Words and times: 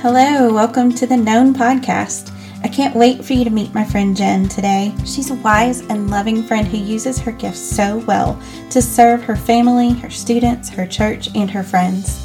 Hello, 0.00 0.54
welcome 0.54 0.92
to 0.94 1.08
the 1.08 1.16
Known 1.16 1.52
Podcast. 1.52 2.32
I 2.62 2.68
can't 2.68 2.94
wait 2.94 3.24
for 3.24 3.32
you 3.32 3.42
to 3.42 3.50
meet 3.50 3.74
my 3.74 3.82
friend 3.82 4.16
Jen 4.16 4.48
today. 4.48 4.94
She's 5.04 5.32
a 5.32 5.34
wise 5.34 5.80
and 5.88 6.08
loving 6.08 6.44
friend 6.44 6.68
who 6.68 6.76
uses 6.76 7.18
her 7.18 7.32
gifts 7.32 7.58
so 7.58 7.98
well 8.06 8.40
to 8.70 8.80
serve 8.80 9.24
her 9.24 9.34
family, 9.34 9.94
her 9.94 10.08
students, 10.08 10.68
her 10.68 10.86
church, 10.86 11.34
and 11.34 11.50
her 11.50 11.64
friends. 11.64 12.24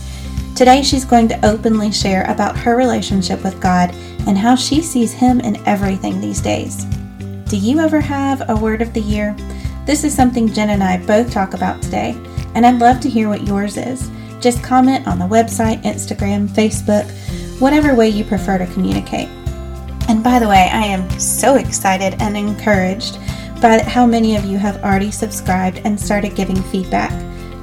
Today, 0.55 0.83
she's 0.83 1.03
going 1.03 1.27
to 1.29 1.43
openly 1.43 1.91
share 1.91 2.29
about 2.29 2.55
her 2.59 2.75
relationship 2.77 3.43
with 3.43 3.59
God 3.59 3.89
and 4.27 4.37
how 4.37 4.55
she 4.55 4.79
sees 4.79 5.11
Him 5.11 5.39
in 5.39 5.57
everything 5.67 6.21
these 6.21 6.41
days. 6.41 6.85
Do 7.49 7.57
you 7.57 7.79
ever 7.79 7.99
have 7.99 8.47
a 8.51 8.55
word 8.55 8.83
of 8.83 8.93
the 8.93 9.01
year? 9.01 9.35
This 9.87 10.03
is 10.03 10.13
something 10.13 10.53
Jen 10.53 10.69
and 10.69 10.83
I 10.83 11.03
both 11.07 11.31
talk 11.31 11.55
about 11.55 11.81
today, 11.81 12.15
and 12.53 12.67
I'd 12.67 12.79
love 12.79 12.99
to 12.99 13.09
hear 13.09 13.29
what 13.29 13.47
yours 13.47 13.77
is. 13.77 14.11
Just 14.39 14.61
comment 14.61 15.07
on 15.07 15.17
the 15.17 15.25
website, 15.25 15.81
Instagram, 15.81 16.47
Facebook, 16.49 17.09
whatever 17.63 17.95
way 17.95 18.09
you 18.09 18.25
prefer 18.25 18.57
to 18.57 18.67
communicate. 18.73 19.29
And 20.09 20.21
by 20.21 20.37
the 20.37 20.49
way, 20.49 20.69
I 20.69 20.85
am 20.85 21.09
so 21.17 21.55
excited 21.55 22.13
and 22.19 22.35
encouraged 22.35 23.17
by 23.61 23.81
how 23.81 24.05
many 24.05 24.35
of 24.35 24.43
you 24.43 24.57
have 24.57 24.83
already 24.83 25.11
subscribed 25.11 25.79
and 25.85 25.97
started 25.97 26.35
giving 26.35 26.61
feedback. 26.63 27.11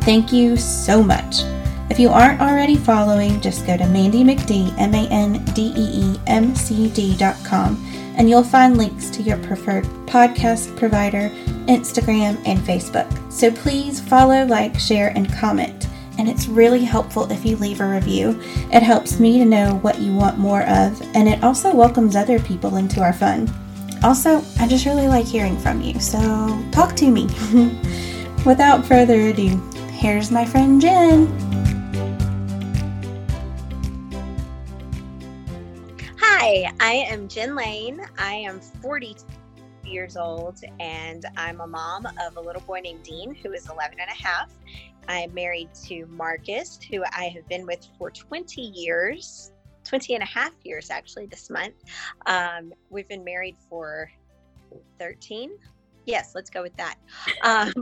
Thank 0.02 0.32
you 0.32 0.56
so 0.56 1.02
much. 1.02 1.42
If 1.90 1.98
you 1.98 2.08
aren't 2.08 2.40
already 2.40 2.76
following, 2.76 3.42
just 3.42 3.66
go 3.66 3.76
to 3.76 3.84
Mandee 3.84 4.24
McD, 4.24 4.74
M 4.78 4.94
A 4.94 5.06
N 5.08 5.44
D 5.52 5.74
E 5.76 6.14
E 6.14 6.20
M 6.28 6.54
C 6.54 6.88
D.com, 6.88 7.76
and 8.16 8.30
you'll 8.30 8.42
find 8.42 8.78
links 8.78 9.10
to 9.10 9.22
your 9.22 9.36
preferred 9.38 9.84
podcast 10.06 10.74
provider, 10.78 11.28
Instagram, 11.68 12.40
and 12.46 12.58
Facebook. 12.60 13.30
So 13.30 13.50
please 13.50 14.00
follow, 14.00 14.46
like, 14.46 14.78
share, 14.78 15.08
and 15.08 15.30
comment. 15.34 15.88
And 16.20 16.28
it's 16.28 16.48
really 16.48 16.84
helpful 16.84 17.32
if 17.32 17.46
you 17.46 17.56
leave 17.56 17.80
a 17.80 17.88
review. 17.88 18.38
It 18.70 18.82
helps 18.82 19.18
me 19.18 19.38
to 19.38 19.46
know 19.46 19.76
what 19.76 20.00
you 20.00 20.12
want 20.12 20.36
more 20.36 20.64
of, 20.64 21.00
and 21.14 21.26
it 21.26 21.42
also 21.42 21.74
welcomes 21.74 22.14
other 22.14 22.38
people 22.38 22.76
into 22.76 23.00
our 23.00 23.14
fun. 23.14 23.50
Also, 24.02 24.44
I 24.58 24.68
just 24.68 24.84
really 24.84 25.08
like 25.08 25.24
hearing 25.24 25.56
from 25.56 25.80
you, 25.80 25.98
so 25.98 26.62
talk 26.72 26.94
to 26.96 27.10
me. 27.10 27.22
Without 28.44 28.84
further 28.84 29.18
ado, 29.28 29.56
here's 29.92 30.30
my 30.30 30.44
friend 30.44 30.78
Jen. 30.78 31.26
Hi, 36.18 36.70
I 36.80 37.06
am 37.08 37.28
Jen 37.28 37.54
Lane. 37.54 38.02
I 38.18 38.34
am 38.34 38.60
42 38.60 39.24
years 39.90 40.16
old 40.16 40.60
and 40.78 41.24
I'm 41.36 41.60
a 41.60 41.66
mom 41.66 42.06
of 42.06 42.36
a 42.36 42.40
little 42.40 42.62
boy 42.62 42.80
named 42.80 43.02
Dean 43.02 43.34
who 43.34 43.52
is 43.52 43.68
11 43.68 43.98
and 43.98 44.10
a 44.10 44.22
half. 44.22 44.50
I'm 45.08 45.32
married 45.34 45.70
to 45.86 46.06
Marcus, 46.06 46.78
who 46.90 47.02
I 47.16 47.24
have 47.34 47.48
been 47.48 47.66
with 47.66 47.86
for 47.98 48.10
20 48.10 48.60
years, 48.60 49.52
20 49.84 50.14
and 50.14 50.22
a 50.22 50.26
half 50.26 50.52
years 50.64 50.90
actually 50.90 51.26
this 51.26 51.50
month. 51.50 51.74
Um, 52.26 52.72
we've 52.90 53.08
been 53.08 53.24
married 53.24 53.56
for 53.68 54.10
13. 54.98 55.50
Yes, 56.06 56.32
let's 56.34 56.50
go 56.50 56.62
with 56.62 56.76
that. 56.76 56.96
Um, 57.42 57.72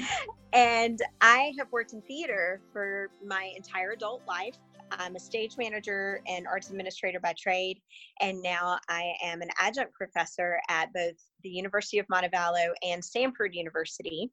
and 0.52 1.00
I 1.20 1.52
have 1.58 1.70
worked 1.72 1.92
in 1.92 2.02
theater 2.02 2.60
for 2.72 3.10
my 3.24 3.52
entire 3.56 3.92
adult 3.92 4.22
life. 4.26 4.56
I'm 4.98 5.16
a 5.16 5.20
stage 5.20 5.56
manager 5.56 6.20
and 6.26 6.46
arts 6.46 6.68
administrator 6.68 7.18
by 7.18 7.34
trade, 7.38 7.80
and 8.20 8.42
now 8.42 8.78
I 8.88 9.14
am 9.24 9.40
an 9.40 9.48
adjunct 9.58 9.94
professor 9.94 10.60
at 10.68 10.92
both 10.92 11.14
the 11.42 11.48
University 11.48 11.98
of 11.98 12.06
Montevallo 12.08 12.72
and 12.82 13.02
Samford 13.02 13.52
University. 13.54 14.30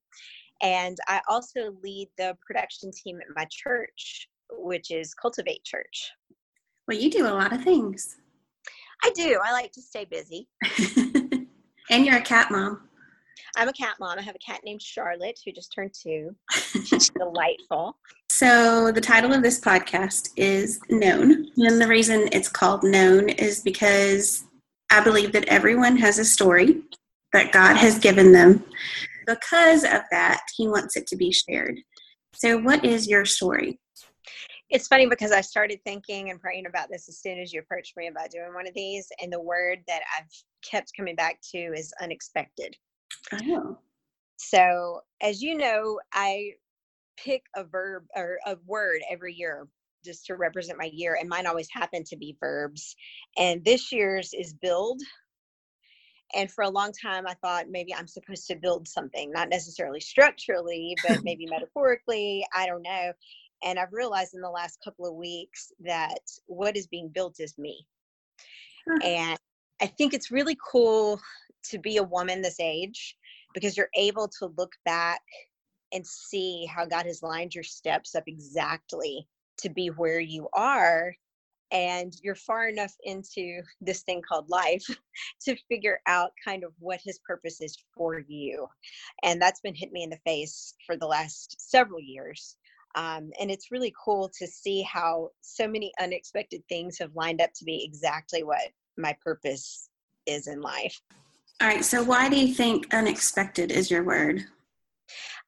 And 0.62 0.98
I 1.08 1.22
also 1.28 1.74
lead 1.84 2.10
the 2.18 2.38
production 2.46 2.92
team 2.92 3.20
at 3.20 3.36
my 3.36 3.46
church, 3.50 4.30
which 4.52 4.92
is 4.92 5.14
Cultivate 5.14 5.64
Church. 5.64 6.12
Well, 6.88 6.98
you 6.98 7.10
do 7.10 7.28
a 7.28 7.30
lot 7.30 7.54
of 7.54 7.64
things. 7.64 8.18
I 9.04 9.12
do. 9.12 9.40
I 9.44 9.52
like 9.52 9.72
to 9.74 9.82
stay 9.82 10.06
busy. 10.06 10.48
and 11.90 12.06
you're 12.06 12.18
a 12.18 12.22
cat 12.22 12.52
mom. 12.52 12.82
I'm 13.56 13.70
a 13.70 13.74
cat 13.74 13.96
mom. 14.00 14.20
I 14.20 14.22
have 14.22 14.36
a 14.36 14.40
cat 14.40 14.62
named 14.64 14.82
Charlotte 14.82 15.40
who 15.46 15.52
just 15.52 15.74
turned 15.74 15.94
two. 15.94 16.36
She's 16.86 17.10
delightful. 17.18 17.98
So, 18.30 18.92
the 18.92 19.02
title 19.02 19.34
of 19.34 19.42
this 19.42 19.60
podcast 19.60 20.30
is 20.36 20.80
Known. 20.90 21.48
And 21.58 21.82
the 21.82 21.88
reason 21.88 22.30
it's 22.32 22.50
called 22.50 22.84
Known 22.84 23.30
is 23.30 23.62
because 23.62 24.44
I 24.92 25.02
believe 25.02 25.32
that 25.34 25.46
everyone 25.48 25.98
has 25.98 26.20
a 26.20 26.26
story 26.26 26.82
that 27.34 27.52
God 27.52 27.76
has 27.78 28.00
given 28.00 28.32
them. 28.32 28.64
Because 29.30 29.84
of 29.84 30.02
that, 30.12 30.42
He 30.56 30.68
wants 30.68 30.98
it 30.98 31.06
to 31.08 31.16
be 31.16 31.32
shared. 31.32 31.80
So, 32.34 32.58
what 32.58 32.84
is 32.84 33.08
your 33.08 33.26
story? 33.26 33.80
It's 34.72 34.88
funny 34.88 35.08
because 35.08 35.32
I 35.32 35.42
started 35.42 35.80
thinking 35.84 36.30
and 36.30 36.40
praying 36.40 36.66
about 36.66 36.90
this 36.92 37.10
as 37.10 37.20
soon 37.20 37.40
as 37.40 37.54
you 37.54 37.60
approached 37.60 37.96
me 37.96 38.08
about 38.08 38.32
doing 38.32 38.54
one 38.54 38.68
of 38.68 38.74
these, 38.74 39.08
and 39.22 39.32
the 39.32 39.42
word 39.42 39.80
that 39.88 40.02
I've 40.18 40.32
kept 40.68 40.92
coming 40.98 41.16
back 41.16 41.40
to 41.52 41.58
is 41.58 41.94
unexpected. 42.02 42.76
Oh. 43.34 43.78
So, 44.38 45.02
as 45.22 45.42
you 45.42 45.56
know, 45.56 46.00
I 46.14 46.52
pick 47.18 47.44
a 47.56 47.64
verb 47.64 48.06
or 48.16 48.40
a 48.48 48.58
word 48.66 49.02
every 49.12 49.34
year 49.34 49.68
just 50.06 50.26
to 50.28 50.36
represent 50.36 50.80
my 50.80 50.90
year, 50.92 51.18
and 51.20 51.30
mine 51.30 51.46
always 51.46 51.68
happen 51.72 52.04
to 52.06 52.18
be 52.18 52.38
verbs. 52.40 52.96
And 53.38 53.64
this 53.64 53.92
year's 53.92 54.34
is 54.34 54.54
build. 54.54 55.02
And 56.36 56.52
for 56.52 56.64
a 56.64 56.70
long 56.70 56.92
time, 56.92 57.26
I 57.28 57.34
thought 57.36 57.70
maybe 57.70 57.94
I'm 57.94 58.08
supposed 58.08 58.48
to 58.48 58.56
build 58.56 58.88
something, 58.88 59.32
not 59.32 59.50
necessarily 59.50 60.00
structurally, 60.00 60.96
but 61.04 61.20
maybe 61.24 61.48
metaphorically. 61.48 62.46
I 62.56 62.66
don't 62.66 62.84
know. 62.84 63.14
And 63.64 63.78
I've 63.78 63.94
realized 63.94 64.36
in 64.36 64.42
the 64.42 64.50
last 64.50 64.80
couple 64.84 65.06
of 65.06 65.16
weeks 65.16 65.72
that 65.82 66.20
what 66.46 66.78
is 66.78 66.88
being 66.88 67.10
built 67.10 67.40
is 67.40 67.58
me. 67.58 67.86
And 69.04 69.38
I 69.82 69.88
think 69.88 70.14
it's 70.14 70.32
really 70.32 70.58
cool 70.72 71.20
to 71.66 71.78
be 71.78 71.98
a 71.98 72.04
woman 72.04 72.42
this 72.42 72.60
age 72.60 73.16
because 73.54 73.76
you're 73.76 73.90
able 73.96 74.28
to 74.40 74.52
look 74.58 74.74
back 74.86 75.22
and 75.92 76.06
see 76.06 76.66
how 76.66 76.86
God 76.86 77.06
has 77.06 77.24
lined 77.24 77.56
your 77.56 77.64
steps 77.64 78.16
up 78.16 78.24
exactly 78.28 79.28
to 79.58 79.70
be 79.70 79.88
where 79.88 80.20
you 80.20 80.48
are. 80.54 81.14
And 81.72 82.16
you're 82.24 82.36
far 82.36 82.68
enough 82.68 82.96
into 83.04 83.62
this 83.82 84.02
thing 84.02 84.22
called 84.28 84.50
life 84.50 84.86
to 85.42 85.56
figure 85.70 86.00
out 86.08 86.32
kind 86.44 86.64
of 86.64 86.72
what 86.80 87.00
his 87.04 87.20
purpose 87.20 87.62
is 87.62 87.78
for 87.96 88.20
you. 88.20 88.68
And 89.24 89.42
that's 89.42 89.62
been 89.62 89.76
hit 89.76 89.92
me 89.92 90.04
in 90.04 90.10
the 90.10 90.20
face 90.26 90.74
for 90.86 90.98
the 90.98 91.08
last 91.08 91.56
several 91.60 92.00
years. 92.00 92.56
Um, 92.96 93.32
and 93.40 93.52
it's 93.52 93.72
really 93.72 93.94
cool 94.04 94.32
to 94.40 94.48
see 94.48 94.82
how 94.82 95.30
so 95.42 95.68
many 95.68 95.92
unexpected 96.00 96.64
things 96.70 96.98
have 96.98 97.16
lined 97.16 97.42
up 97.42 97.54
to 97.56 97.66
be 97.66 97.84
exactly 97.84 98.44
what 98.44 98.72
my 98.98 99.16
purpose 99.24 99.90
is 100.26 100.48
in 100.48 100.62
life. 100.62 101.00
All 101.62 101.68
right. 101.68 101.84
So, 101.84 102.04
why 102.04 102.30
do 102.30 102.40
you 102.40 102.54
think 102.54 102.92
unexpected 102.94 103.72
is 103.72 103.92
your 103.92 104.04
word? 104.04 104.46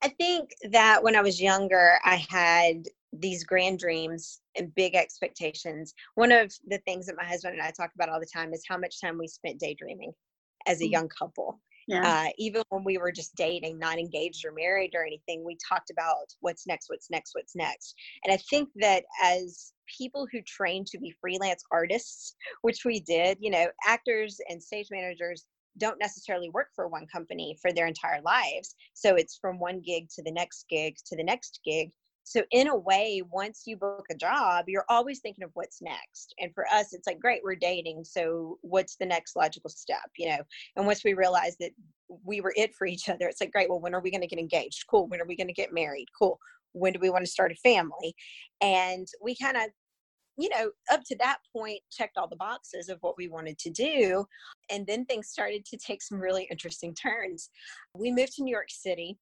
I 0.04 0.10
think 0.10 0.52
that 0.72 1.04
when 1.04 1.16
I 1.16 1.22
was 1.22 1.42
younger, 1.42 2.00
I 2.04 2.26
had 2.30 2.88
these 3.14 3.44
grand 3.44 3.80
dreams 3.80 4.41
and 4.58 4.74
big 4.76 4.96
expectations. 4.96 5.94
One 6.16 6.32
of 6.32 6.54
the 6.68 6.80
things 6.80 7.06
that 7.06 7.18
my 7.18 7.26
husband 7.26 7.54
and 7.54 7.64
I 7.64 7.72
talk 7.72 7.92
about 7.96 8.10
all 8.10 8.20
the 8.20 8.28
time 8.34 8.54
is 8.54 8.64
how 8.68 8.78
much 8.78 9.00
time 9.02 9.18
we 9.18 9.28
spent 9.28 9.60
daydreaming 9.60 10.14
as 10.68 10.82
a 10.82 10.86
mm. 10.86 10.92
young 10.92 11.10
couple. 11.10 11.60
Yeah. 11.88 12.08
Uh, 12.08 12.30
even 12.38 12.64
when 12.70 12.84
we 12.84 12.98
were 12.98 13.12
just 13.12 13.36
dating, 13.36 13.80
not 13.80 13.98
engaged 13.98 14.46
or 14.46 14.54
married 14.54 14.92
or 14.94 15.06
anything, 15.06 15.44
we 15.44 15.58
talked 15.68 15.90
about 15.90 16.28
what's 16.40 16.68
next, 16.68 16.90
what's 16.90 17.10
next, 17.10 17.32
what's 17.34 17.56
next. 17.56 17.96
And 18.24 18.34
I 18.34 18.38
think 18.38 18.70
that 18.76 19.04
as 19.24 19.74
people 19.98 20.28
who 20.32 20.42
train 20.44 20.86
to 20.86 21.00
be 21.00 21.14
freelance 21.20 21.64
artists, 21.72 22.36
which 22.62 22.86
we 22.86 23.00
did, 23.00 23.38
you 23.42 23.50
know, 23.50 23.68
actors 23.86 24.40
and 24.48 24.62
stage 24.62 24.88
managers 24.92 25.46
don't 25.78 26.00
necessarily 26.00 26.50
work 26.50 26.68
for 26.76 26.88
one 26.88 27.08
company 27.08 27.58
for 27.62 27.72
their 27.72 27.88
entire 27.88 28.22
lives. 28.22 28.76
So 28.94 29.16
it's 29.16 29.38
from 29.38 29.60
one 29.60 29.82
gig 29.82 30.10
to 30.16 30.24
the 30.24 30.32
next 30.32 30.66
gig 30.70 30.96
to 31.08 31.16
the 31.16 31.24
next 31.24 31.62
gig. 31.66 31.92
So 32.32 32.44
in 32.52 32.70
a 32.70 32.78
way, 32.78 33.22
once 33.30 33.64
you 33.66 33.76
book 33.76 34.06
a 34.10 34.16
job, 34.16 34.66
you're 34.70 34.86
always 34.88 35.20
thinking 35.20 35.44
of 35.44 35.52
what's 35.54 35.82
next. 35.82 36.34
And 36.40 36.54
for 36.56 36.66
us, 36.68 36.94
it's 36.94 37.06
like, 37.06 37.20
great, 37.20 37.42
we're 37.44 37.56
dating. 37.56 38.06
So 38.06 38.58
what's 38.62 38.96
the 38.96 39.06
next 39.06 39.36
logical 39.36 39.70
step? 39.70 40.10
You 40.18 40.30
know, 40.30 40.38
and 40.78 40.86
once 40.86 41.04
we 41.04 41.14
realized 41.14 41.58
that 41.60 41.72
we 42.24 42.40
were 42.40 42.54
it 42.56 42.74
for 42.74 42.88
each 42.88 43.10
other, 43.10 43.28
it's 43.28 43.42
like, 43.42 43.52
great, 43.52 43.70
well, 43.70 43.82
when 43.82 43.94
are 43.94 44.00
we 44.00 44.12
going 44.12 44.22
to 44.22 44.28
get 44.28 44.40
engaged? 44.40 44.86
Cool. 44.90 45.08
When 45.08 45.20
are 45.20 45.26
we 45.26 45.36
going 45.36 45.50
to 45.50 45.54
get 45.54 45.74
married? 45.74 46.06
Cool. 46.18 46.40
When 46.72 46.94
do 46.94 47.00
we 47.02 47.10
want 47.10 47.26
to 47.26 47.32
start 47.32 47.52
a 47.52 47.56
family? 47.56 48.16
And 48.62 49.10
we 49.22 49.36
kind 49.36 49.58
of 49.58 49.64
you 50.38 50.48
know, 50.50 50.72
up 50.90 51.02
to 51.04 51.16
that 51.18 51.40
point, 51.56 51.82
checked 51.92 52.18
all 52.18 52.28
the 52.28 52.38
boxes 52.38 52.88
of 52.88 52.98
what 53.02 53.16
we 53.18 53.28
wanted 53.28 53.60
to 53.60 53.70
do. 53.70 54.26
And 54.72 54.88
then 54.88 55.04
things 55.06 55.28
started 55.28 55.66
to 55.66 55.78
take 55.78 56.02
some 56.02 56.20
really 56.20 56.48
interesting 56.50 56.96
turns. 56.96 57.50
We 57.94 58.12
moved 58.12 58.36
to 58.38 58.44
New 58.44 58.52
York 58.52 58.70
City 58.70 59.20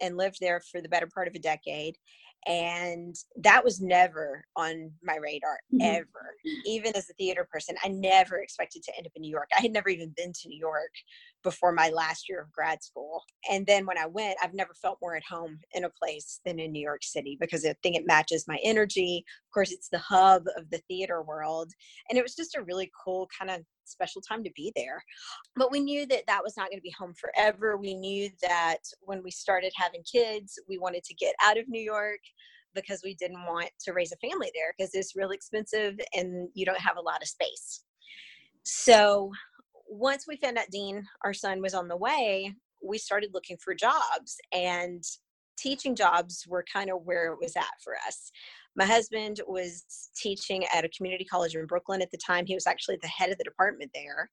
and 0.00 0.16
lived 0.16 0.38
there 0.40 0.62
for 0.70 0.80
the 0.80 0.88
better 0.88 1.08
part 1.12 1.28
of 1.28 1.34
a 1.34 1.40
decade 1.40 1.96
and 2.46 3.14
that 3.36 3.64
was 3.64 3.80
never 3.80 4.44
on 4.56 4.90
my 5.02 5.16
radar 5.16 5.58
mm-hmm. 5.72 5.82
ever 5.82 6.34
even 6.66 6.94
as 6.96 7.08
a 7.08 7.14
theater 7.14 7.46
person 7.52 7.76
i 7.84 7.88
never 7.88 8.38
expected 8.38 8.82
to 8.82 8.92
end 8.96 9.06
up 9.06 9.12
in 9.14 9.22
new 9.22 9.30
york. 9.30 9.48
I 9.56 9.62
had 9.62 9.72
never 9.72 9.88
even 9.88 10.12
been 10.16 10.32
to 10.32 10.48
new 10.48 10.58
york 10.58 10.90
before 11.42 11.72
my 11.72 11.90
last 11.90 12.28
year 12.28 12.40
of 12.40 12.52
grad 12.52 12.82
school. 12.82 13.22
And 13.50 13.66
then 13.66 13.86
when 13.86 13.98
i 13.98 14.06
went 14.06 14.36
i've 14.42 14.54
never 14.54 14.74
felt 14.74 14.98
more 15.00 15.16
at 15.16 15.24
home 15.24 15.58
in 15.72 15.84
a 15.84 15.90
place 15.90 16.40
than 16.44 16.58
in 16.58 16.72
new 16.72 16.82
york 16.82 17.02
city 17.02 17.36
because 17.40 17.64
i 17.64 17.74
think 17.82 17.96
it 17.96 18.06
matches 18.06 18.46
my 18.48 18.58
energy. 18.64 19.24
Of 19.48 19.54
course 19.54 19.72
it's 19.72 19.88
the 19.88 19.98
hub 19.98 20.44
of 20.56 20.68
the 20.70 20.80
theater 20.88 21.22
world. 21.22 21.70
And 22.08 22.18
it 22.18 22.22
was 22.22 22.34
just 22.34 22.56
a 22.56 22.62
really 22.62 22.90
cool 23.04 23.28
kind 23.38 23.50
of 23.50 23.60
special 23.84 24.20
time 24.20 24.44
to 24.44 24.50
be 24.54 24.72
there. 24.76 25.02
But 25.56 25.70
we 25.70 25.80
knew 25.80 26.06
that 26.06 26.24
that 26.26 26.42
was 26.42 26.56
not 26.56 26.68
going 26.68 26.78
to 26.78 26.82
be 26.82 26.94
home 26.98 27.14
forever. 27.14 27.76
We 27.76 27.94
knew 27.94 28.30
that 28.42 28.78
when 29.00 29.22
we 29.22 29.30
started 29.30 29.72
having 29.76 30.02
kids, 30.10 30.58
we 30.68 30.78
wanted 30.78 31.04
to 31.04 31.14
get 31.14 31.34
out 31.44 31.58
of 31.58 31.68
New 31.68 31.80
York 31.82 32.20
because 32.74 33.02
we 33.04 33.14
didn't 33.14 33.44
want 33.46 33.70
to 33.80 33.92
raise 33.92 34.12
a 34.12 34.28
family 34.28 34.50
there 34.54 34.72
because 34.76 34.90
it's 34.94 35.16
really 35.16 35.36
expensive 35.36 35.94
and 36.14 36.48
you 36.54 36.64
don't 36.64 36.80
have 36.80 36.96
a 36.96 37.02
lot 37.02 37.22
of 37.22 37.28
space. 37.28 37.84
So 38.64 39.30
once 39.88 40.26
we 40.26 40.36
found 40.36 40.58
out 40.58 40.70
Dean, 40.70 41.04
our 41.24 41.34
son, 41.34 41.60
was 41.60 41.74
on 41.74 41.88
the 41.88 41.96
way, 41.96 42.54
we 42.82 42.98
started 42.98 43.30
looking 43.34 43.56
for 43.62 43.74
jobs 43.74 44.36
and 44.52 45.02
teaching 45.58 45.94
jobs 45.94 46.44
were 46.48 46.64
kind 46.72 46.90
of 46.90 47.02
where 47.04 47.32
it 47.32 47.38
was 47.40 47.56
at 47.56 47.80
for 47.82 47.94
us 48.06 48.30
my 48.76 48.86
husband 48.86 49.40
was 49.46 49.84
teaching 50.16 50.64
at 50.74 50.84
a 50.84 50.88
community 50.88 51.24
college 51.24 51.54
in 51.54 51.66
Brooklyn 51.66 52.00
at 52.00 52.10
the 52.10 52.18
time. 52.18 52.46
He 52.46 52.54
was 52.54 52.66
actually 52.66 52.98
the 53.02 53.08
head 53.08 53.30
of 53.30 53.38
the 53.38 53.44
department 53.44 53.90
there. 53.94 54.30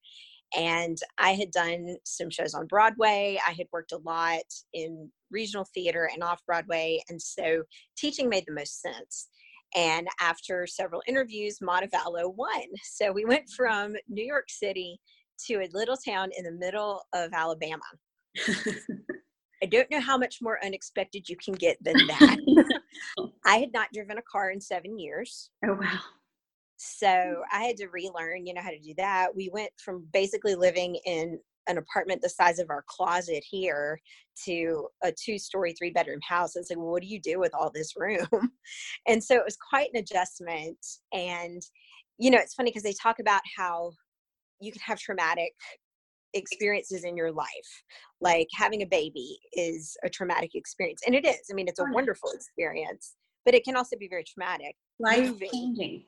And 0.55 0.97
I 1.17 1.31
had 1.31 1.51
done 1.51 1.95
some 2.05 2.29
shows 2.29 2.53
on 2.53 2.65
Broadway. 2.65 3.39
I 3.45 3.51
had 3.51 3.67
worked 3.71 3.91
a 3.91 3.97
lot 3.97 4.41
in 4.73 5.11
regional 5.29 5.67
theater 5.73 6.09
and 6.11 6.23
off 6.23 6.41
Broadway. 6.47 7.03
And 7.09 7.21
so 7.21 7.63
teaching 7.97 8.29
made 8.29 8.45
the 8.47 8.53
most 8.53 8.81
sense. 8.81 9.27
And 9.75 10.07
after 10.19 10.65
several 10.65 11.03
interviews, 11.07 11.59
Montevallo 11.61 12.33
won. 12.33 12.63
So 12.83 13.11
we 13.11 13.25
went 13.25 13.47
from 13.55 13.93
New 14.07 14.25
York 14.25 14.49
City 14.49 14.99
to 15.47 15.55
a 15.55 15.69
little 15.73 15.97
town 15.97 16.29
in 16.35 16.45
the 16.45 16.51
middle 16.51 17.03
of 17.13 17.31
Alabama. 17.33 17.83
I 19.61 19.65
don't 19.65 19.89
know 19.91 19.99
how 19.99 20.17
much 20.17 20.37
more 20.41 20.63
unexpected 20.63 21.27
you 21.27 21.35
can 21.35 21.53
get 21.53 21.77
than 21.83 21.95
that. 22.07 22.37
I 23.45 23.57
had 23.57 23.73
not 23.73 23.89
driven 23.93 24.17
a 24.17 24.21
car 24.21 24.51
in 24.51 24.61
seven 24.61 24.97
years. 24.97 25.49
Oh, 25.65 25.73
wow. 25.73 25.99
So 26.77 27.43
I 27.51 27.63
had 27.63 27.75
to 27.77 27.87
relearn, 27.87 28.45
you 28.45 28.53
know, 28.53 28.61
how 28.61 28.69
to 28.69 28.79
do 28.79 28.93
that. 28.97 29.35
We 29.35 29.49
went 29.51 29.71
from 29.83 30.07
basically 30.13 30.55
living 30.55 30.95
in 31.05 31.39
an 31.67 31.77
apartment 31.77 32.21
the 32.21 32.29
size 32.29 32.57
of 32.57 32.69
our 32.69 32.85
closet 32.87 33.43
here 33.47 33.99
to 34.45 34.87
a 35.03 35.11
two 35.11 35.37
story, 35.37 35.73
three 35.73 35.91
bedroom 35.91 36.19
house. 36.27 36.55
It's 36.55 36.69
like, 36.69 36.77
well, 36.77 36.91
what 36.91 37.01
do 37.01 37.07
you 37.07 37.19
do 37.19 37.39
with 37.39 37.53
all 37.53 37.69
this 37.69 37.93
room? 37.97 38.27
and 39.07 39.21
so 39.23 39.35
it 39.35 39.45
was 39.45 39.57
quite 39.69 39.89
an 39.93 39.99
adjustment. 39.99 40.77
And, 41.13 41.61
you 42.17 42.31
know, 42.31 42.39
it's 42.39 42.55
funny 42.55 42.69
because 42.69 42.83
they 42.83 42.93
talk 42.93 43.19
about 43.19 43.41
how 43.57 43.91
you 44.61 44.71
can 44.71 44.81
have 44.81 44.99
traumatic 44.99 45.53
experiences 46.33 47.03
in 47.03 47.17
your 47.17 47.31
life 47.31 47.83
like 48.21 48.47
having 48.53 48.81
a 48.81 48.85
baby 48.85 49.39
is 49.53 49.97
a 50.03 50.09
traumatic 50.09 50.51
experience 50.53 51.01
and 51.05 51.15
it 51.15 51.25
is 51.25 51.39
i 51.49 51.53
mean 51.53 51.67
it's 51.67 51.79
a 51.79 51.85
wonderful 51.91 52.29
experience 52.31 53.15
but 53.45 53.55
it 53.55 53.63
can 53.63 53.75
also 53.75 53.97
be 53.97 54.07
very 54.07 54.23
traumatic. 54.23 54.75
Life 54.99 55.39
changing. 55.51 56.03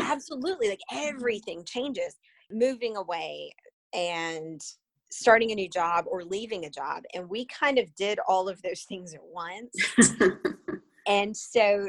Absolutely 0.00 0.68
like 0.68 0.80
everything 0.92 1.64
changes. 1.64 2.16
Moving 2.50 2.96
away 2.96 3.54
and 3.94 4.60
starting 5.10 5.52
a 5.52 5.54
new 5.54 5.68
job 5.68 6.04
or 6.06 6.22
leaving 6.22 6.64
a 6.66 6.70
job 6.70 7.02
and 7.14 7.28
we 7.28 7.46
kind 7.46 7.78
of 7.78 7.94
did 7.94 8.18
all 8.28 8.48
of 8.48 8.60
those 8.62 8.82
things 8.82 9.14
at 9.14 9.20
once. 9.22 9.74
And 11.08 11.36
so 11.36 11.88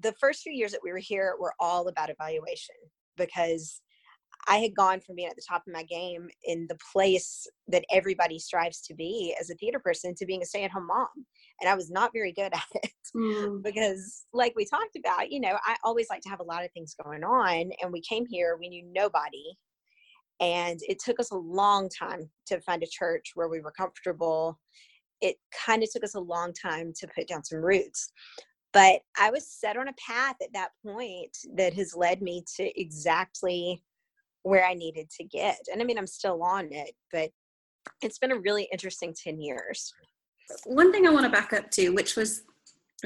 the 0.00 0.12
first 0.18 0.42
few 0.42 0.52
years 0.52 0.72
that 0.72 0.80
we 0.82 0.90
were 0.90 0.98
here 0.98 1.36
were 1.38 1.54
all 1.60 1.86
about 1.86 2.10
evaluation 2.10 2.74
because 3.16 3.80
I 4.48 4.56
had 4.56 4.74
gone 4.74 5.00
from 5.00 5.16
being 5.16 5.28
at 5.28 5.36
the 5.36 5.44
top 5.48 5.62
of 5.66 5.72
my 5.72 5.84
game 5.84 6.28
in 6.44 6.66
the 6.68 6.78
place 6.92 7.46
that 7.68 7.84
everybody 7.92 8.38
strives 8.38 8.80
to 8.82 8.94
be 8.94 9.34
as 9.40 9.50
a 9.50 9.54
theater 9.54 9.78
person 9.78 10.14
to 10.16 10.26
being 10.26 10.42
a 10.42 10.46
stay 10.46 10.64
at 10.64 10.70
home 10.70 10.88
mom. 10.88 11.08
And 11.60 11.70
I 11.70 11.74
was 11.74 11.90
not 11.90 12.12
very 12.12 12.32
good 12.32 12.52
at 12.54 12.66
it 12.74 12.90
mm. 13.16 13.62
because, 13.62 14.24
like 14.32 14.54
we 14.56 14.64
talked 14.64 14.96
about, 14.96 15.30
you 15.30 15.40
know, 15.40 15.56
I 15.64 15.76
always 15.84 16.08
like 16.10 16.22
to 16.22 16.28
have 16.28 16.40
a 16.40 16.44
lot 16.44 16.64
of 16.64 16.72
things 16.72 16.96
going 17.02 17.24
on. 17.24 17.70
And 17.82 17.92
we 17.92 18.00
came 18.00 18.26
here, 18.26 18.56
we 18.58 18.68
knew 18.68 18.84
nobody. 18.92 19.44
And 20.40 20.80
it 20.82 20.98
took 20.98 21.20
us 21.20 21.30
a 21.30 21.36
long 21.36 21.88
time 21.88 22.28
to 22.46 22.60
find 22.62 22.82
a 22.82 22.88
church 22.90 23.32
where 23.34 23.48
we 23.48 23.60
were 23.60 23.70
comfortable. 23.70 24.58
It 25.20 25.36
kind 25.66 25.84
of 25.84 25.92
took 25.92 26.02
us 26.02 26.16
a 26.16 26.20
long 26.20 26.52
time 26.52 26.92
to 26.98 27.08
put 27.14 27.28
down 27.28 27.44
some 27.44 27.60
roots 27.60 28.12
but 28.72 29.00
I 29.20 29.30
was 29.30 29.46
set 29.46 29.76
on 29.76 29.88
a 29.88 29.94
path 29.94 30.36
at 30.42 30.52
that 30.54 30.70
point 30.82 31.36
that 31.56 31.74
has 31.74 31.94
led 31.94 32.22
me 32.22 32.42
to 32.56 32.80
exactly 32.80 33.82
where 34.42 34.64
I 34.64 34.74
needed 34.74 35.10
to 35.10 35.24
get. 35.24 35.58
And 35.72 35.80
I 35.80 35.84
mean, 35.84 35.98
I'm 35.98 36.06
still 36.06 36.42
on 36.42 36.68
it, 36.72 36.94
but 37.12 37.30
it's 38.02 38.18
been 38.18 38.32
a 38.32 38.38
really 38.38 38.68
interesting 38.72 39.14
10 39.14 39.40
years. 39.40 39.92
One 40.64 40.92
thing 40.92 41.06
I 41.06 41.10
want 41.10 41.24
to 41.24 41.32
back 41.32 41.52
up 41.52 41.70
to, 41.72 41.90
which 41.90 42.16
was 42.16 42.42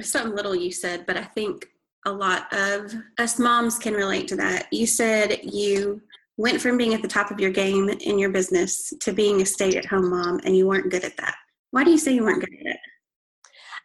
something 0.01 0.35
little 0.35 0.55
you 0.55 0.73
said, 0.73 1.07
but 1.07 1.17
I 1.17 1.25
think 1.25 1.67
a 2.05 2.13
lot 2.13 2.53
of 2.53 2.95
us 3.19 3.39
moms 3.39 3.79
can 3.79 3.95
relate 3.95 4.29
to 4.29 4.37
that. 4.37 4.69
You 4.73 4.87
said 4.87 5.41
you 5.43 6.01
went 6.37 6.61
from 6.61 6.77
being 6.77 6.95
at 6.95 7.03
the 7.03 7.09
top 7.09 7.31
of 7.31 7.41
your 7.41 7.51
game 7.51 7.89
in 7.89 8.19
your 8.19 8.31
business 8.31 8.93
to 9.01 9.13
being 9.13 9.43
a 9.43 9.47
stay 9.47 9.77
at 9.77 9.87
home 9.87 10.11
mom, 10.11 10.41
and 10.45 10.57
you 10.57 10.67
weren't 10.67 10.91
good 10.91 11.05
at 11.05 11.17
that. 11.17 11.35
Why 11.71 11.85
do 11.85 11.91
you 11.91 11.99
say 11.99 12.13
you 12.15 12.25
weren't 12.25 12.41
good 12.41 12.55
at 12.61 12.75
it? 12.75 12.81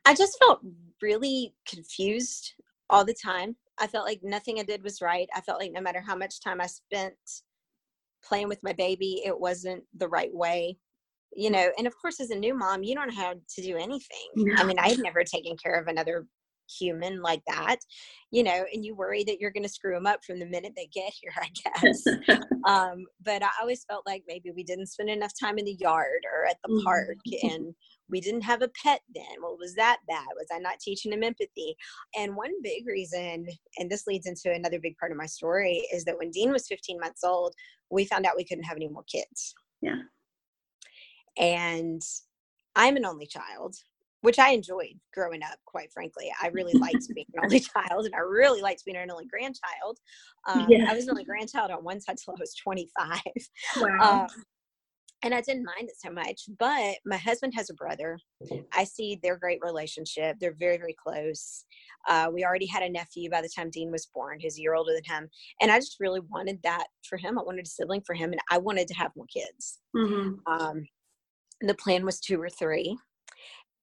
I 0.06 0.14
just 0.14 0.38
felt 0.40 0.62
really 1.02 1.54
confused 1.68 2.54
all 2.90 3.06
the 3.06 3.14
time. 3.14 3.56
I 3.82 3.88
felt 3.88 4.06
like 4.06 4.22
nothing 4.24 4.60
I 4.60 4.64
did 4.64 4.84
was 4.84 5.02
right. 5.02 5.28
I 5.36 5.42
felt 5.42 5.60
like 5.60 5.74
no 5.74 5.82
matter 5.82 6.00
how 6.00 6.16
much 6.16 6.40
time 6.42 6.62
I 6.62 6.68
spent 6.68 7.16
playing 8.24 8.48
with 8.48 8.62
my 8.64 8.74
baby, 8.74 9.24
it 9.26 9.38
wasn't 9.38 9.84
the 9.98 10.08
right 10.08 10.34
way. 10.34 10.78
You 11.34 11.50
know, 11.50 11.72
and 11.78 11.88
of 11.88 11.94
course, 12.00 12.20
as 12.20 12.30
a 12.30 12.36
new 12.36 12.54
mom, 12.54 12.84
you 12.84 12.94
don't 12.94 13.08
know 13.08 13.22
how 13.22 13.34
to 13.34 13.62
do 13.62 13.78
anything. 13.78 14.28
No. 14.36 14.56
I 14.58 14.64
mean, 14.66 14.78
I 14.78 14.90
had 14.90 15.00
never 15.00 15.24
taken 15.24 15.58
care 15.58 15.76
of 15.76 15.88
another 15.88 16.28
human 16.80 17.22
like 17.22 17.42
that, 17.48 17.78
you 18.32 18.44
know, 18.44 18.66
and 18.74 18.86
you 18.86 18.96
worry 18.96 19.24
that 19.24 19.40
you're 19.40 19.52
going 19.52 19.64
to 19.64 19.70
screw 19.70 19.94
them 19.94 20.08
up 20.08 20.24
from 20.24 20.40
the 20.40 20.46
minute 20.46 20.74
they 20.76 20.90
get 20.94 21.14
here, 21.14 21.34
I 21.38 21.50
guess. 21.64 22.04
um, 22.68 23.06
but 23.24 23.44
I 23.44 23.50
always 23.60 23.84
felt 23.86 24.06
like 24.06 24.24
maybe 24.28 24.52
we 24.52 24.64
didn't 24.64 24.88
spend 24.88 25.10
enough 25.10 25.34
time 25.40 25.58
in 25.58 25.66
the 25.66 25.78
yard 25.80 26.26
or 26.32 26.48
at 26.48 26.58
the 26.64 26.74
mm-hmm. 26.74 26.84
park 26.84 27.18
and 27.44 27.74
we 28.10 28.22
didn't 28.22 28.42
have 28.42 28.62
a 28.62 28.70
pet 28.84 29.02
then. 29.16 29.24
Well, 29.42 29.58
was 29.58 29.74
that 29.76 30.00
bad? 30.08 30.28
Was 30.36 30.48
I 30.54 30.60
not 30.60 30.80
teaching 30.80 31.12
them 31.12 31.24
empathy? 31.24 31.76
And 32.18 32.36
one 32.36 32.52
big 32.62 32.86
reason, 32.86 33.48
and 33.78 33.90
this 33.90 34.06
leads 34.06 34.28
into 34.28 34.52
another 34.52 34.80
big 34.80 34.98
part 34.98 35.12
of 35.12 35.18
my 35.18 35.26
story, 35.26 35.88
is 35.94 36.04
that 36.06 36.18
when 36.18 36.32
Dean 36.32 36.52
was 36.52 36.68
15 36.68 37.00
months 37.00 37.24
old, 37.24 37.56
we 37.90 38.06
found 38.06 38.26
out 38.26 38.36
we 38.36 38.46
couldn't 38.46 38.66
have 38.66 38.78
any 38.78 38.90
more 38.90 39.04
kids. 39.04 39.54
Yeah. 39.82 39.96
And 41.38 42.02
I'm 42.76 42.98
an 42.98 43.06
only 43.06 43.26
child, 43.26 43.76
which 44.22 44.40
I 44.40 44.52
enjoyed 44.52 45.00
growing 45.14 45.44
up, 45.44 45.58
quite 45.66 45.92
frankly. 45.92 46.32
I 46.42 46.48
really 46.48 46.74
liked 46.74 47.08
being 47.16 47.28
an 47.34 47.44
only 47.44 47.60
child 47.76 48.06
and 48.06 48.16
I 48.16 48.20
really 48.20 48.62
liked 48.62 48.86
being 48.86 48.98
an 48.98 49.12
only 49.12 49.26
grandchild. 49.26 50.00
Um, 50.48 50.68
yeah. 50.70 50.86
I 50.90 50.96
was 50.96 51.06
an 51.06 51.12
only 51.12 51.26
grandchild 51.26 51.72
on 51.72 51.84
one 51.84 52.00
side 52.00 52.18
till 52.24 52.36
I 52.36 52.40
was 52.40 52.56
25. 52.56 53.20
Wow. 53.78 54.22
Um, 54.22 54.44
and 55.24 55.36
I 55.36 55.42
didn't 55.42 55.66
mind 55.66 55.88
it 55.88 55.96
so 56.00 56.12
much. 56.12 56.44
But 56.58 56.96
my 57.06 57.18
husband 57.18 57.54
has 57.56 57.70
a 57.70 57.76
brother. 57.76 58.18
I 58.74 58.84
see 58.84 59.20
their 59.22 59.38
great 59.38 59.60
relationship. 59.62 60.38
They're 60.40 60.56
very, 60.58 60.78
very 60.78 60.96
close. 60.96 61.64
Uh, 62.08 62.30
we 62.34 62.44
already 62.44 62.66
had 62.66 62.82
a 62.82 62.90
nephew 62.90 63.30
by 63.30 63.42
the 63.42 63.50
time 63.56 63.70
Dean 63.70 63.92
was 63.92 64.08
born. 64.08 64.40
He's 64.40 64.58
a 64.58 64.62
year 64.62 64.74
older 64.74 64.94
than 64.94 65.04
him. 65.04 65.30
And 65.62 65.72
I 65.72 65.78
just 65.78 65.98
really 66.00 66.22
wanted 66.32 66.60
that 66.64 66.88
for 67.08 67.18
him. 67.18 67.38
I 67.38 67.44
wanted 67.44 67.66
a 67.66 67.70
sibling 67.70 68.02
for 68.02 68.16
him, 68.16 68.32
and 68.32 68.42
I 68.50 68.58
wanted 68.58 68.88
to 68.88 68.96
have 68.96 69.12
more 69.16 69.28
kids. 69.32 69.78
Mm-hmm. 69.96 70.52
Um, 70.52 70.88
the 71.62 71.76
plan 71.76 72.04
was 72.04 72.20
two 72.20 72.42
or 72.42 72.50
three. 72.50 72.98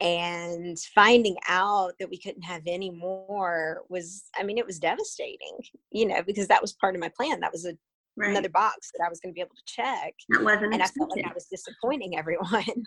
And 0.01 0.79
finding 0.95 1.37
out 1.49 1.95
that 1.99 2.09
we 2.09 2.19
couldn't 2.19 2.43
have 2.43 2.63
any 2.67 2.91
more 2.91 3.83
was, 3.89 4.25
I 4.39 4.45
mean, 4.45 4.57
it 4.57 4.67
was 4.67 4.79
devastating, 4.79 5.59
you 5.91 6.07
know, 6.07 6.23
because 6.23 6.47
that 6.49 6.63
was 6.63 6.73
part 6.75 6.95
of 6.95 7.01
my 7.01 7.09
plan. 7.09 7.41
That 7.41 7.53
was 7.53 7.67
a 7.67 7.77
right. 8.17 8.31
another 8.31 8.49
box 8.49 8.91
that 8.95 9.05
I 9.05 9.09
was 9.09 9.21
going 9.21 9.33
to 9.33 9.35
be 9.35 9.41
able 9.41 9.57
to 9.57 9.63
check. 9.67 10.15
That 10.31 10.45
wasn't 10.45 10.75
and 10.75 10.83
I 10.83 10.87
felt 10.87 11.11
like 11.11 11.25
I 11.25 11.35
was 11.35 11.47
disappointing 11.47 12.17
everyone. 12.19 12.85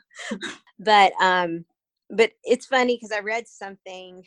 but 0.80 1.14
um, 1.22 1.66
but 2.10 2.32
it's 2.44 2.66
funny 2.66 2.96
because 2.96 3.12
I 3.12 3.20
read 3.20 3.48
something 3.48 4.24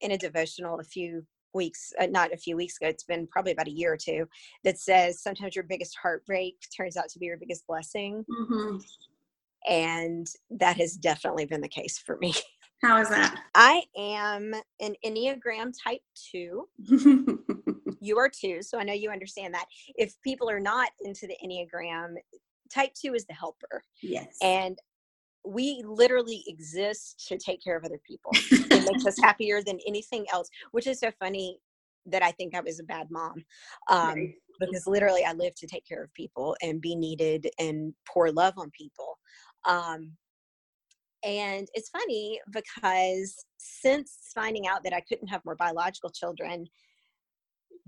in 0.00 0.12
a 0.12 0.18
devotional 0.18 0.80
a 0.80 0.84
few 0.84 1.24
weeks, 1.54 1.92
uh, 2.00 2.06
not 2.06 2.32
a 2.32 2.36
few 2.36 2.56
weeks 2.56 2.76
ago. 2.76 2.88
It's 2.88 3.04
been 3.04 3.26
probably 3.26 3.52
about 3.52 3.68
a 3.68 3.72
year 3.72 3.92
or 3.92 3.96
two 3.96 4.26
that 4.64 4.78
says 4.78 5.22
sometimes 5.22 5.54
your 5.54 5.64
biggest 5.64 5.96
heartbreak 6.00 6.56
turns 6.76 6.96
out 6.96 7.08
to 7.10 7.18
be 7.18 7.26
your 7.26 7.36
biggest 7.36 7.66
blessing. 7.66 8.24
Mm-hmm. 8.30 8.78
And 9.68 10.26
that 10.50 10.76
has 10.76 10.94
definitely 10.94 11.46
been 11.46 11.60
the 11.60 11.68
case 11.68 11.98
for 11.98 12.16
me. 12.18 12.34
How 12.82 13.00
is 13.00 13.08
that? 13.10 13.40
I 13.54 13.82
am 13.96 14.54
an 14.80 14.94
Enneagram 15.06 15.72
type 15.84 16.00
two. 16.32 16.66
you 18.00 18.18
are 18.18 18.28
too. 18.28 18.60
So 18.60 18.78
I 18.78 18.82
know 18.82 18.92
you 18.92 19.10
understand 19.10 19.54
that. 19.54 19.66
If 19.94 20.14
people 20.22 20.50
are 20.50 20.58
not 20.58 20.90
into 21.04 21.28
the 21.28 21.36
Enneagram, 21.44 22.14
type 22.74 22.92
two 22.94 23.14
is 23.14 23.24
the 23.26 23.34
helper. 23.34 23.84
Yes. 24.02 24.36
And 24.42 24.76
we 25.44 25.82
literally 25.86 26.42
exist 26.46 27.26
to 27.28 27.38
take 27.38 27.62
care 27.62 27.76
of 27.76 27.84
other 27.84 28.00
people. 28.06 28.32
it 28.50 28.90
makes 28.90 29.06
us 29.06 29.18
happier 29.20 29.62
than 29.62 29.78
anything 29.86 30.26
else, 30.32 30.48
which 30.72 30.86
is 30.86 31.00
so 31.00 31.10
funny 31.20 31.58
that 32.06 32.22
I 32.22 32.32
think 32.32 32.54
I 32.54 32.60
was 32.60 32.80
a 32.80 32.84
bad 32.84 33.08
mom. 33.10 33.44
Um, 33.88 34.14
right. 34.14 34.34
Because 34.60 34.86
literally, 34.86 35.24
I 35.24 35.32
live 35.32 35.54
to 35.56 35.66
take 35.66 35.86
care 35.86 36.04
of 36.04 36.12
people 36.14 36.54
and 36.62 36.80
be 36.80 36.94
needed 36.94 37.48
and 37.58 37.94
pour 38.06 38.30
love 38.30 38.54
on 38.58 38.70
people. 38.70 39.18
Um, 39.68 40.12
and 41.24 41.68
it's 41.74 41.90
funny 41.90 42.40
because 42.50 43.36
since 43.58 44.16
finding 44.34 44.66
out 44.66 44.82
that 44.84 44.92
I 44.92 45.00
couldn't 45.00 45.28
have 45.28 45.44
more 45.44 45.54
biological 45.54 46.10
children, 46.10 46.66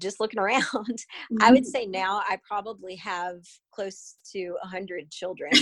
just 0.00 0.20
looking 0.20 0.38
around, 0.40 0.62
mm-hmm. 0.62 1.36
I 1.42 1.50
would 1.50 1.62
mm-hmm. 1.62 1.68
say 1.68 1.86
now 1.86 2.22
I 2.28 2.38
probably 2.46 2.96
have 2.96 3.38
close 3.72 4.16
to 4.32 4.50
100 4.62 5.10
children 5.10 5.52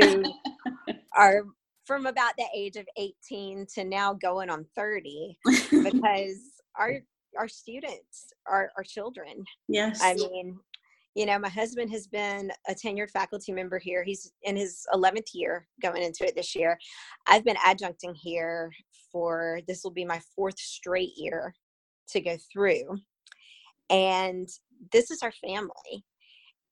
who 0.00 0.22
are 1.16 1.42
from 1.84 2.06
about 2.06 2.34
the 2.36 2.46
age 2.54 2.76
of 2.76 2.86
18 2.98 3.66
to 3.74 3.84
now 3.84 4.12
going 4.12 4.50
on 4.50 4.66
30 4.76 5.38
because 5.70 6.38
our 6.78 7.00
our 7.38 7.48
students 7.48 8.32
are 8.46 8.70
our 8.76 8.82
children. 8.82 9.44
Yes. 9.68 10.00
I 10.02 10.14
mean, 10.14 10.58
you 11.18 11.26
know, 11.26 11.36
my 11.36 11.48
husband 11.48 11.90
has 11.90 12.06
been 12.06 12.52
a 12.68 12.74
tenured 12.74 13.10
faculty 13.10 13.50
member 13.50 13.80
here. 13.80 14.04
He's 14.04 14.30
in 14.44 14.56
his 14.56 14.86
11th 14.94 15.34
year 15.34 15.66
going 15.82 16.04
into 16.04 16.24
it 16.24 16.36
this 16.36 16.54
year. 16.54 16.78
I've 17.26 17.44
been 17.44 17.56
adjuncting 17.56 18.14
here 18.14 18.70
for 19.10 19.58
this 19.66 19.82
will 19.82 19.90
be 19.90 20.04
my 20.04 20.20
fourth 20.36 20.60
straight 20.60 21.14
year 21.16 21.52
to 22.10 22.20
go 22.20 22.36
through. 22.52 22.98
And 23.90 24.48
this 24.92 25.10
is 25.10 25.24
our 25.24 25.32
family. 25.32 26.04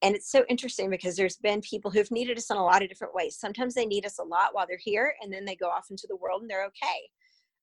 And 0.01 0.15
it's 0.15 0.31
so 0.31 0.45
interesting 0.47 0.89
because 0.89 1.17
there's 1.17 1.35
been 1.35 1.59
people 1.59 1.91
who've 1.91 2.09
needed 2.09 2.37
us 2.37 2.49
in 2.49 2.55
a 2.55 2.63
lot 2.63 2.81
of 2.81 2.87
different 2.87 3.13
ways. 3.13 3.35
Sometimes 3.37 3.73
they 3.73 3.85
need 3.85 4.05
us 4.05 4.17
a 4.17 4.23
lot 4.23 4.53
while 4.53 4.65
they're 4.65 4.79
here, 4.79 5.13
and 5.21 5.33
then 5.33 5.43
they 5.43 5.57
go 5.57 5.67
off 5.67 5.87
into 5.89 6.07
the 6.07 6.15
world 6.15 6.41
and 6.41 6.49
they're 6.49 6.67
okay. 6.67 7.09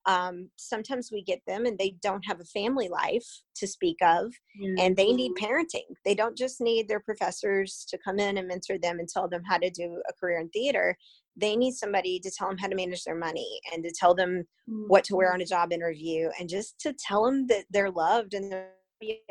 Um, 0.07 0.51
sometimes 0.57 1.11
we 1.11 1.23
get 1.23 1.41
them 1.47 1.65
and 1.65 1.79
they 1.79 1.97
don't 2.03 2.25
have 2.27 2.41
a 2.41 2.45
family 2.45 2.89
life 2.89 3.27
to 3.57 3.67
speak 3.67 3.97
of, 4.03 4.33
mm-hmm. 4.61 4.79
and 4.79 4.97
they 4.97 5.13
need 5.13 5.33
parenting. 5.41 5.87
They 6.05 6.15
don't 6.15 6.37
just 6.37 6.61
need 6.61 6.89
their 6.89 7.01
professors 7.01 7.87
to 7.89 7.99
come 7.99 8.19
in 8.19 8.37
and 8.37 8.49
mentor 8.49 8.79
them 8.79 8.99
and 8.99 9.09
tell 9.09 9.29
them 9.29 9.43
how 9.45 9.59
to 9.59 9.71
do 9.71 10.03
a 10.09 10.13
career 10.13 10.41
in 10.41 10.49
theater. 10.51 10.97
They 11.37 11.57
need 11.57 11.73
somebody 11.73 12.21
to 12.21 12.31
tell 12.31 12.49
them 12.49 12.59
how 12.59 12.69
to 12.69 12.77
manage 12.77 13.05
their 13.05 13.19
money 13.19 13.61
and 13.73 13.83
to 13.83 13.93
tell 13.99 14.15
them 14.15 14.45
mm-hmm. 14.69 14.85
what 14.89 15.05
to 15.05 15.17
wear 15.17 15.33
on 15.33 15.41
a 15.41 15.47
job 15.47 15.73
interview 15.73 16.29
and 16.39 16.49
just 16.49 16.79
to 16.81 16.93
tell 16.93 17.25
them 17.25 17.47
that 17.49 17.65
they're 17.71 17.91
loved 17.91 18.35
and 18.35 18.53
they're 18.53 18.73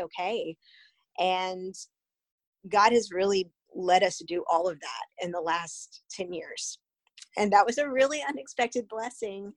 okay. 0.02 0.58
And 1.20 1.76
God 2.70 2.92
has 2.94 3.12
really 3.12 3.52
let 3.76 4.04
us 4.04 4.18
to 4.18 4.26
do 4.26 4.44
all 4.50 4.68
of 4.70 4.80
that 4.80 5.26
in 5.26 5.32
the 5.32 5.42
last 5.42 6.04
10 6.12 6.34
years. 6.34 6.80
And 7.38 7.52
that 7.52 7.66
was 7.66 7.78
a 7.78 7.90
really 7.90 8.24
unexpected 8.28 8.88
blessing 8.88 9.54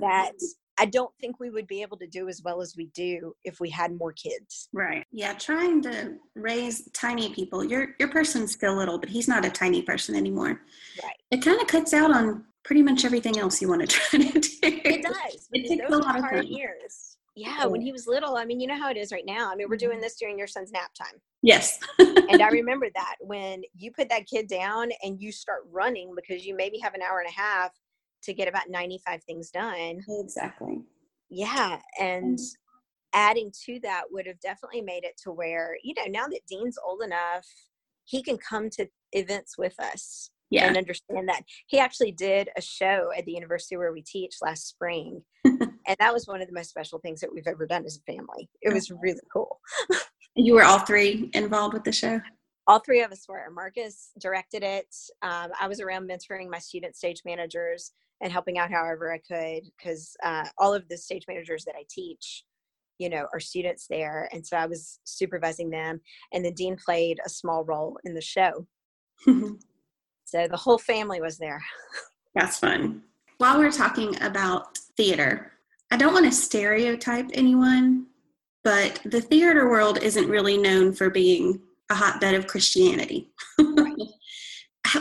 that 0.00 0.32
I 0.78 0.86
don't 0.86 1.12
think 1.20 1.38
we 1.38 1.50
would 1.50 1.66
be 1.66 1.82
able 1.82 1.98
to 1.98 2.06
do 2.06 2.28
as 2.28 2.42
well 2.42 2.60
as 2.62 2.76
we 2.76 2.86
do 2.86 3.34
if 3.44 3.60
we 3.60 3.68
had 3.68 3.96
more 3.96 4.12
kids. 4.12 4.68
Right. 4.72 5.04
Yeah, 5.12 5.34
trying 5.34 5.82
to 5.82 6.16
raise 6.34 6.90
tiny 6.92 7.32
people. 7.34 7.62
Your 7.62 7.94
your 7.98 8.08
person's 8.08 8.52
still 8.52 8.76
little, 8.76 8.98
but 8.98 9.08
he's 9.08 9.28
not 9.28 9.44
a 9.44 9.50
tiny 9.50 9.82
person 9.82 10.14
anymore. 10.14 10.62
Right. 11.02 11.16
It 11.30 11.44
kind 11.44 11.60
of 11.60 11.66
cuts 11.66 11.92
out 11.92 12.10
on 12.10 12.44
pretty 12.64 12.82
much 12.82 13.04
everything 13.04 13.38
else 13.38 13.60
you 13.60 13.68
want 13.68 13.82
to 13.82 13.86
try 13.88 14.20
to 14.20 14.40
do. 14.40 14.48
It 14.62 15.02
does. 15.02 15.48
It 15.52 15.68
takes 15.68 15.92
a 15.92 15.96
lot 15.96 16.16
of 16.16 16.22
hard 16.22 16.46
years 16.46 17.11
yeah, 17.34 17.64
when 17.64 17.80
he 17.80 17.92
was 17.92 18.06
little, 18.06 18.36
I 18.36 18.44
mean, 18.44 18.60
you 18.60 18.66
know 18.66 18.78
how 18.78 18.90
it 18.90 18.96
is 18.96 19.12
right 19.12 19.24
now. 19.26 19.50
I 19.50 19.56
mean, 19.56 19.68
we're 19.68 19.76
doing 19.76 19.96
mm-hmm. 19.96 20.02
this 20.02 20.16
during 20.16 20.38
your 20.38 20.46
son's 20.46 20.70
nap 20.70 20.90
time. 20.94 21.20
Yes. 21.42 21.78
and 21.98 22.42
I 22.42 22.48
remember 22.52 22.88
that 22.94 23.16
when 23.20 23.62
you 23.74 23.90
put 23.90 24.08
that 24.10 24.26
kid 24.26 24.48
down 24.48 24.90
and 25.02 25.20
you 25.20 25.32
start 25.32 25.62
running 25.70 26.14
because 26.14 26.44
you 26.44 26.54
maybe 26.54 26.78
have 26.78 26.94
an 26.94 27.02
hour 27.02 27.20
and 27.20 27.28
a 27.28 27.40
half 27.40 27.72
to 28.24 28.34
get 28.34 28.48
about 28.48 28.68
95 28.68 29.22
things 29.24 29.50
done. 29.50 30.00
Exactly. 30.08 30.82
Yeah. 31.30 31.78
And 31.98 32.38
mm. 32.38 32.52
adding 33.14 33.50
to 33.64 33.80
that 33.82 34.04
would 34.10 34.26
have 34.26 34.40
definitely 34.40 34.82
made 34.82 35.04
it 35.04 35.14
to 35.24 35.32
where, 35.32 35.76
you 35.82 35.94
know, 35.96 36.04
now 36.08 36.28
that 36.28 36.40
Dean's 36.48 36.78
old 36.86 37.02
enough, 37.02 37.46
he 38.04 38.22
can 38.22 38.36
come 38.36 38.68
to 38.70 38.86
events 39.12 39.56
with 39.56 39.74
us 39.80 40.30
yeah. 40.52 40.66
and 40.66 40.76
understand 40.76 41.28
that. 41.28 41.42
He 41.66 41.78
actually 41.78 42.12
did 42.12 42.50
a 42.56 42.60
show 42.60 43.10
at 43.16 43.24
the 43.24 43.32
university 43.32 43.76
where 43.76 43.92
we 43.92 44.02
teach 44.02 44.36
last 44.42 44.68
spring. 44.68 45.22
and 45.44 45.96
that 45.98 46.12
was 46.12 46.26
one 46.26 46.40
of 46.40 46.48
the 46.48 46.54
most 46.54 46.70
special 46.70 46.98
things 46.98 47.20
that 47.20 47.32
we've 47.32 47.46
ever 47.46 47.66
done 47.66 47.84
as 47.84 47.98
a 47.98 48.12
family. 48.12 48.48
It 48.60 48.72
was 48.72 48.90
really 48.90 49.20
cool. 49.32 49.60
you 50.36 50.54
were 50.54 50.64
all 50.64 50.80
three 50.80 51.30
involved 51.34 51.74
with 51.74 51.84
the 51.84 51.92
show? 51.92 52.20
All 52.66 52.78
three 52.78 53.02
of 53.02 53.10
us 53.10 53.26
were. 53.28 53.50
Marcus 53.52 54.10
directed 54.20 54.62
it. 54.62 54.94
Um, 55.22 55.50
I 55.60 55.66
was 55.66 55.80
around 55.80 56.08
mentoring 56.08 56.48
my 56.48 56.58
student 56.58 56.96
stage 56.96 57.22
managers 57.24 57.92
and 58.20 58.32
helping 58.32 58.58
out 58.58 58.70
however 58.70 59.12
I 59.12 59.18
could 59.18 59.64
because 59.76 60.16
uh, 60.22 60.44
all 60.58 60.72
of 60.72 60.88
the 60.88 60.96
stage 60.96 61.24
managers 61.26 61.64
that 61.64 61.74
I 61.76 61.84
teach 61.90 62.44
you 62.98 63.08
know 63.08 63.26
are 63.32 63.40
students 63.40 63.86
there 63.88 64.28
and 64.32 64.46
so 64.46 64.56
i 64.56 64.66
was 64.66 65.00
supervising 65.04 65.70
them 65.70 65.98
and 66.32 66.44
the 66.44 66.52
dean 66.52 66.76
played 66.76 67.18
a 67.24 67.28
small 67.28 67.64
role 67.64 67.98
in 68.04 68.14
the 68.14 68.20
show 68.20 68.66
So 70.32 70.48
the 70.48 70.56
whole 70.56 70.78
family 70.78 71.20
was 71.20 71.36
there. 71.36 71.62
That's 72.34 72.58
fun. 72.58 73.02
While 73.36 73.58
we're 73.58 73.70
talking 73.70 74.20
about 74.22 74.78
theater, 74.96 75.52
I 75.90 75.98
don't 75.98 76.14
want 76.14 76.24
to 76.24 76.32
stereotype 76.32 77.28
anyone, 77.34 78.06
but 78.64 78.98
the 79.04 79.20
theater 79.20 79.68
world 79.68 79.98
isn't 80.02 80.30
really 80.30 80.56
known 80.56 80.94
for 80.94 81.10
being 81.10 81.60
a 81.90 81.94
hotbed 81.94 82.34
of 82.34 82.46
Christianity. 82.46 83.30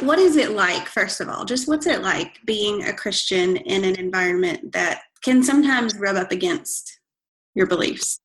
what 0.02 0.20
is 0.20 0.36
it 0.36 0.52
like, 0.52 0.86
first 0.88 1.22
of 1.22 1.30
all? 1.30 1.46
Just 1.46 1.66
what's 1.66 1.88
it 1.88 2.02
like 2.02 2.40
being 2.44 2.84
a 2.84 2.94
Christian 2.94 3.56
in 3.56 3.86
an 3.86 3.98
environment 3.98 4.74
that 4.74 5.04
can 5.24 5.44
sometimes 5.44 5.98
rub 5.98 6.18
up 6.18 6.34
against 6.34 7.00
your 7.56 7.68
beliefs? 7.68 8.20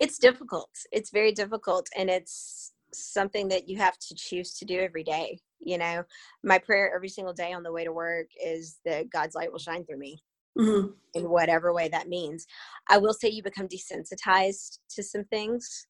It's 0.00 0.18
difficult. 0.18 0.70
It's 0.90 1.10
very 1.12 1.30
difficult. 1.30 1.88
And 1.96 2.10
it's 2.10 2.73
something 2.98 3.48
that 3.48 3.68
you 3.68 3.76
have 3.78 3.98
to 3.98 4.14
choose 4.14 4.54
to 4.58 4.64
do 4.64 4.78
every 4.80 5.04
day 5.04 5.38
you 5.64 5.78
know? 5.78 6.04
My 6.42 6.58
prayer 6.58 6.94
every 6.94 7.08
single 7.08 7.32
day 7.32 7.52
on 7.52 7.62
the 7.62 7.72
way 7.72 7.84
to 7.84 7.92
work 7.92 8.26
is 8.42 8.78
that 8.84 9.10
god's 9.10 9.34
light 9.34 9.50
will 9.50 9.58
shine 9.58 9.84
through 9.84 9.98
me 9.98 10.22
mm-hmm. 10.58 10.88
in 11.14 11.28
whatever 11.28 11.72
way 11.72 11.88
that 11.88 12.08
means. 12.08 12.46
I 12.88 12.98
will 12.98 13.14
say 13.14 13.28
you 13.28 13.42
become 13.42 13.68
desensitized 13.68 14.78
to 14.90 15.02
some 15.02 15.24
things 15.24 15.86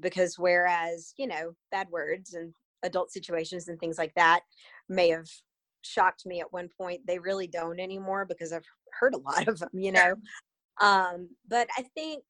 because 0.00 0.38
whereas 0.38 1.12
you 1.16 1.26
know 1.26 1.52
bad 1.72 1.88
words 1.90 2.34
and 2.34 2.52
adult 2.84 3.10
situations 3.10 3.66
and 3.66 3.80
things 3.80 3.98
like 3.98 4.12
that 4.14 4.40
may 4.88 5.08
have 5.08 5.26
shocked 5.82 6.24
me 6.24 6.40
at 6.40 6.52
one 6.52 6.68
point 6.76 7.00
they 7.06 7.18
really 7.18 7.48
don't 7.48 7.80
anymore 7.80 8.24
because 8.24 8.52
i've 8.52 8.66
heard 9.00 9.14
a 9.14 9.18
lot 9.28 9.48
of 9.48 9.58
them 9.58 9.70
you 9.72 9.90
know? 9.90 10.14
Um, 10.80 11.30
but 11.48 11.66
i 11.76 11.84
think 11.96 12.22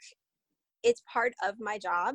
it's 0.82 1.02
part 1.12 1.34
of 1.44 1.56
my 1.60 1.78
job 1.78 2.14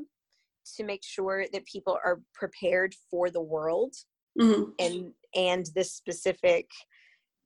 to 0.77 0.83
make 0.83 1.03
sure 1.03 1.45
that 1.51 1.65
people 1.65 1.97
are 2.03 2.21
prepared 2.33 2.95
for 3.09 3.29
the 3.29 3.41
world 3.41 3.93
mm-hmm. 4.39 4.69
and 4.79 5.11
and 5.35 5.67
this 5.75 5.93
specific 5.93 6.69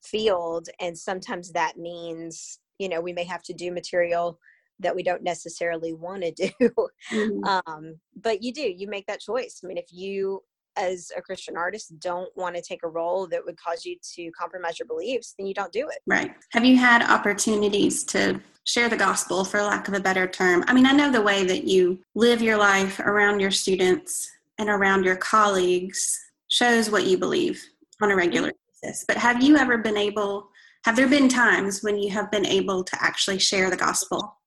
field 0.03 0.67
and 0.79 0.97
sometimes 0.97 1.51
that 1.51 1.77
means 1.77 2.59
you 2.79 2.89
know 2.89 3.01
we 3.01 3.13
may 3.13 3.23
have 3.23 3.43
to 3.43 3.53
do 3.53 3.71
material 3.71 4.39
that 4.79 4.95
we 4.95 5.01
don't 5.01 5.23
necessarily 5.23 5.93
want 5.93 6.23
to 6.23 6.31
do 6.59 6.69
mm-hmm. 7.11 7.43
um, 7.43 7.95
but 8.15 8.43
you 8.43 8.53
do 8.53 8.61
you 8.61 8.87
make 8.87 9.05
that 9.07 9.19
choice 9.19 9.61
i 9.63 9.67
mean 9.67 9.77
if 9.77 9.91
you 9.91 10.41
as 10.77 11.11
a 11.17 11.21
christian 11.21 11.57
artist 11.57 11.99
don't 11.99 12.29
want 12.35 12.55
to 12.55 12.61
take 12.61 12.83
a 12.83 12.87
role 12.87 13.27
that 13.27 13.43
would 13.43 13.57
cause 13.57 13.85
you 13.85 13.95
to 14.01 14.31
compromise 14.31 14.79
your 14.79 14.87
beliefs 14.87 15.33
then 15.37 15.47
you 15.47 15.53
don't 15.53 15.73
do 15.73 15.87
it 15.89 15.99
right 16.05 16.35
have 16.51 16.65
you 16.65 16.77
had 16.77 17.03
opportunities 17.03 18.03
to 18.03 18.39
share 18.65 18.89
the 18.89 18.97
gospel 18.97 19.43
for 19.43 19.61
lack 19.61 19.87
of 19.87 19.93
a 19.93 19.99
better 19.99 20.27
term 20.27 20.63
i 20.67 20.73
mean 20.73 20.85
i 20.85 20.91
know 20.91 21.11
the 21.11 21.21
way 21.21 21.45
that 21.45 21.63
you 21.63 21.99
live 22.15 22.41
your 22.41 22.57
life 22.57 22.99
around 22.99 23.39
your 23.39 23.51
students 23.51 24.29
and 24.57 24.69
around 24.69 25.03
your 25.03 25.15
colleagues 25.15 26.19
shows 26.47 26.89
what 26.89 27.05
you 27.05 27.17
believe 27.17 27.63
on 28.01 28.11
a 28.11 28.15
regular 28.15 28.51
basis. 28.81 29.05
But 29.07 29.17
have 29.17 29.43
you 29.43 29.57
ever 29.57 29.77
been 29.77 29.97
able, 29.97 30.49
have 30.85 30.95
there 30.95 31.07
been 31.07 31.29
times 31.29 31.83
when 31.83 31.97
you 31.97 32.09
have 32.11 32.31
been 32.31 32.45
able 32.45 32.83
to 32.83 33.03
actually 33.03 33.39
share 33.39 33.69
the 33.69 33.77
gospel? 33.77 34.37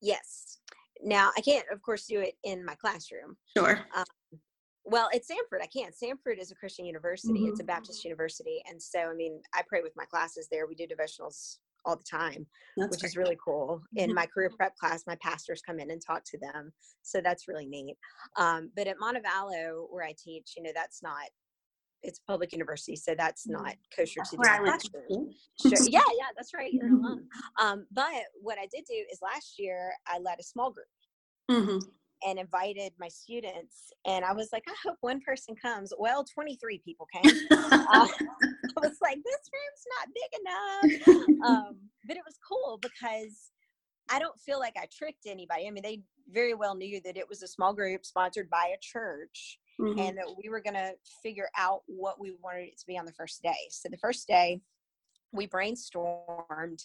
Yes. 0.00 0.58
Now, 1.02 1.30
I 1.36 1.40
can't, 1.40 1.66
of 1.72 1.82
course, 1.82 2.06
do 2.06 2.20
it 2.20 2.34
in 2.44 2.64
my 2.64 2.74
classroom. 2.74 3.36
Sure. 3.56 3.80
Um, 3.96 4.04
well, 4.90 5.08
at 5.14 5.22
Samford, 5.22 5.62
I 5.62 5.66
can't. 5.66 5.94
Samford 5.94 6.40
is 6.40 6.50
a 6.50 6.54
Christian 6.54 6.84
university, 6.84 7.40
mm-hmm. 7.40 7.48
it's 7.48 7.60
a 7.60 7.64
Baptist 7.64 8.04
university. 8.04 8.62
And 8.68 8.82
so, 8.82 9.00
I 9.00 9.14
mean, 9.14 9.40
I 9.54 9.62
pray 9.68 9.80
with 9.82 9.92
my 9.96 10.04
classes 10.04 10.48
there. 10.50 10.66
We 10.66 10.74
do 10.74 10.86
devotionals 10.86 11.58
all 11.84 11.96
the 11.96 12.04
time, 12.04 12.46
that's 12.76 12.90
which 12.90 13.00
great. 13.00 13.08
is 13.08 13.16
really 13.16 13.38
cool. 13.42 13.80
In 13.96 14.08
mm-hmm. 14.08 14.14
my 14.14 14.26
career 14.26 14.50
prep 14.54 14.76
class, 14.76 15.04
my 15.06 15.16
pastors 15.22 15.62
come 15.64 15.78
in 15.78 15.90
and 15.90 16.02
talk 16.04 16.22
to 16.24 16.38
them. 16.38 16.72
So 17.02 17.20
that's 17.22 17.48
really 17.48 17.66
neat. 17.66 17.96
Um, 18.36 18.70
but 18.76 18.86
at 18.86 18.96
Montevallo, 18.98 19.86
where 19.90 20.04
I 20.04 20.14
teach, 20.22 20.54
you 20.56 20.62
know, 20.62 20.72
that's 20.74 21.02
not 21.02 21.24
it's 22.02 22.20
a 22.20 22.30
public 22.30 22.52
university, 22.52 22.94
so 22.94 23.14
that's 23.16 23.46
mm-hmm. 23.46 23.64
not 23.64 23.74
kosher 23.96 24.20
to 24.30 24.36
do. 24.36 25.30
Sure. 25.60 25.72
Yeah, 25.88 26.00
yeah, 26.16 26.26
that's 26.36 26.54
right. 26.54 26.72
You're 26.72 26.86
mm-hmm. 26.86 27.04
alone. 27.04 27.24
Um, 27.60 27.86
but 27.90 28.22
what 28.40 28.56
I 28.56 28.68
did 28.72 28.84
do 28.88 29.04
is 29.10 29.18
last 29.20 29.58
year 29.58 29.92
I 30.06 30.18
led 30.18 30.38
a 30.38 30.44
small 30.44 30.70
group. 30.70 30.86
Mm-hmm 31.50 31.78
and 32.26 32.38
invited 32.38 32.92
my 32.98 33.08
students 33.08 33.92
and 34.06 34.24
i 34.24 34.32
was 34.32 34.48
like 34.52 34.64
i 34.68 34.74
hope 34.84 34.96
one 35.00 35.20
person 35.20 35.54
comes 35.54 35.92
well 35.98 36.24
23 36.24 36.80
people 36.84 37.06
came 37.12 37.32
uh, 37.50 38.08
was 38.82 38.98
like, 39.02 39.18
this 39.24 39.50
room's 39.52 39.86
not 39.96 40.08
big 40.14 41.10
enough. 41.28 41.48
um, 41.48 41.76
but 42.06 42.16
it 42.16 42.22
was 42.24 42.38
cool 42.46 42.78
because 42.80 43.50
I 44.10 44.18
don't 44.18 44.38
feel 44.40 44.58
like 44.58 44.74
I 44.76 44.86
tricked 44.96 45.26
anybody. 45.26 45.66
I 45.66 45.70
mean, 45.70 45.82
they 45.82 46.02
very 46.30 46.54
well 46.54 46.74
knew 46.74 47.00
that 47.04 47.16
it 47.16 47.28
was 47.28 47.42
a 47.42 47.48
small 47.48 47.74
group 47.74 48.04
sponsored 48.04 48.48
by 48.50 48.72
a 48.74 48.78
church 48.80 49.58
mm-hmm. 49.80 49.98
and 49.98 50.16
that 50.16 50.26
we 50.42 50.48
were 50.48 50.60
going 50.60 50.74
to 50.74 50.92
figure 51.22 51.48
out 51.56 51.82
what 51.86 52.20
we 52.20 52.32
wanted 52.42 52.68
it 52.68 52.78
to 52.78 52.86
be 52.86 52.98
on 52.98 53.06
the 53.06 53.12
first 53.12 53.42
day. 53.42 53.68
So 53.70 53.88
the 53.88 53.98
first 53.98 54.26
day, 54.26 54.60
we 55.32 55.46
brainstormed 55.46 56.82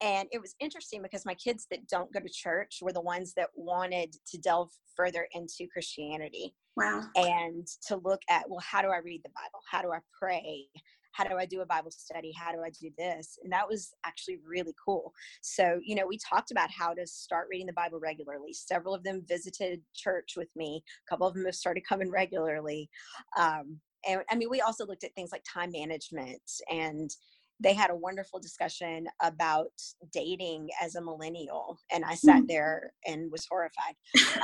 and 0.00 0.28
it 0.30 0.40
was 0.40 0.54
interesting 0.60 1.02
because 1.02 1.26
my 1.26 1.34
kids 1.34 1.66
that 1.70 1.86
don't 1.88 2.12
go 2.12 2.20
to 2.20 2.28
church 2.28 2.78
were 2.80 2.92
the 2.92 3.00
ones 3.00 3.34
that 3.36 3.48
wanted 3.54 4.14
to 4.28 4.38
delve 4.38 4.70
further 4.96 5.26
into 5.32 5.66
Christianity. 5.72 6.54
Wow. 6.76 7.04
And 7.16 7.66
to 7.88 7.96
look 7.96 8.20
at, 8.30 8.48
well, 8.48 8.62
how 8.62 8.82
do 8.82 8.88
I 8.88 8.98
read 8.98 9.22
the 9.24 9.30
Bible? 9.30 9.60
How 9.68 9.82
do 9.82 9.90
I 9.92 9.98
pray? 10.16 10.66
How 11.12 11.24
do 11.24 11.36
I 11.36 11.46
do 11.46 11.62
a 11.62 11.66
Bible 11.66 11.90
study? 11.90 12.32
How 12.32 12.52
do 12.52 12.58
I 12.60 12.70
do 12.70 12.90
this? 12.96 13.38
And 13.42 13.52
that 13.52 13.68
was 13.68 13.90
actually 14.06 14.38
really 14.46 14.74
cool. 14.84 15.12
So, 15.42 15.80
you 15.82 15.96
know, 15.96 16.06
we 16.06 16.18
talked 16.18 16.52
about 16.52 16.70
how 16.70 16.94
to 16.94 17.04
start 17.06 17.48
reading 17.50 17.66
the 17.66 17.72
Bible 17.72 17.98
regularly. 17.98 18.52
Several 18.52 18.94
of 18.94 19.02
them 19.02 19.24
visited 19.26 19.80
church 19.96 20.34
with 20.36 20.48
me, 20.54 20.84
a 21.06 21.10
couple 21.10 21.26
of 21.26 21.34
them 21.34 21.46
have 21.46 21.56
started 21.56 21.82
coming 21.88 22.10
regularly. 22.10 22.88
Um, 23.36 23.80
and 24.06 24.20
I 24.30 24.36
mean, 24.36 24.48
we 24.48 24.60
also 24.60 24.86
looked 24.86 25.02
at 25.02 25.14
things 25.16 25.32
like 25.32 25.42
time 25.52 25.72
management 25.72 26.42
and 26.70 27.10
they 27.60 27.74
had 27.74 27.90
a 27.90 27.96
wonderful 27.96 28.38
discussion 28.38 29.06
about 29.22 29.72
dating 30.12 30.68
as 30.80 30.94
a 30.94 31.00
millennial 31.00 31.78
and 31.92 32.04
i 32.04 32.14
sat 32.14 32.42
mm. 32.42 32.48
there 32.48 32.92
and 33.06 33.30
was 33.30 33.46
horrified. 33.50 33.94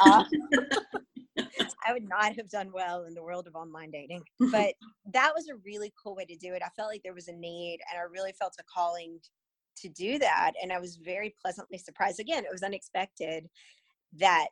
Uh, 0.04 0.24
i 1.86 1.92
would 1.92 2.08
not 2.08 2.34
have 2.34 2.48
done 2.48 2.70
well 2.72 3.04
in 3.04 3.14
the 3.14 3.22
world 3.22 3.46
of 3.46 3.54
online 3.54 3.90
dating 3.90 4.22
but 4.50 4.74
that 5.12 5.32
was 5.34 5.48
a 5.48 5.56
really 5.64 5.92
cool 6.02 6.14
way 6.14 6.24
to 6.24 6.36
do 6.36 6.54
it. 6.54 6.62
I 6.64 6.68
felt 6.76 6.90
like 6.90 7.02
there 7.02 7.14
was 7.14 7.28
a 7.28 7.32
need 7.32 7.80
and 7.90 7.98
i 7.98 8.02
really 8.02 8.32
felt 8.32 8.54
a 8.58 8.64
calling 8.64 9.18
to 9.76 9.88
do 9.88 10.18
that 10.18 10.52
and 10.62 10.72
i 10.72 10.78
was 10.78 10.96
very 10.96 11.34
pleasantly 11.40 11.78
surprised. 11.78 12.20
Again 12.20 12.44
it 12.44 12.52
was 12.52 12.62
unexpected 12.62 13.48
that 14.18 14.48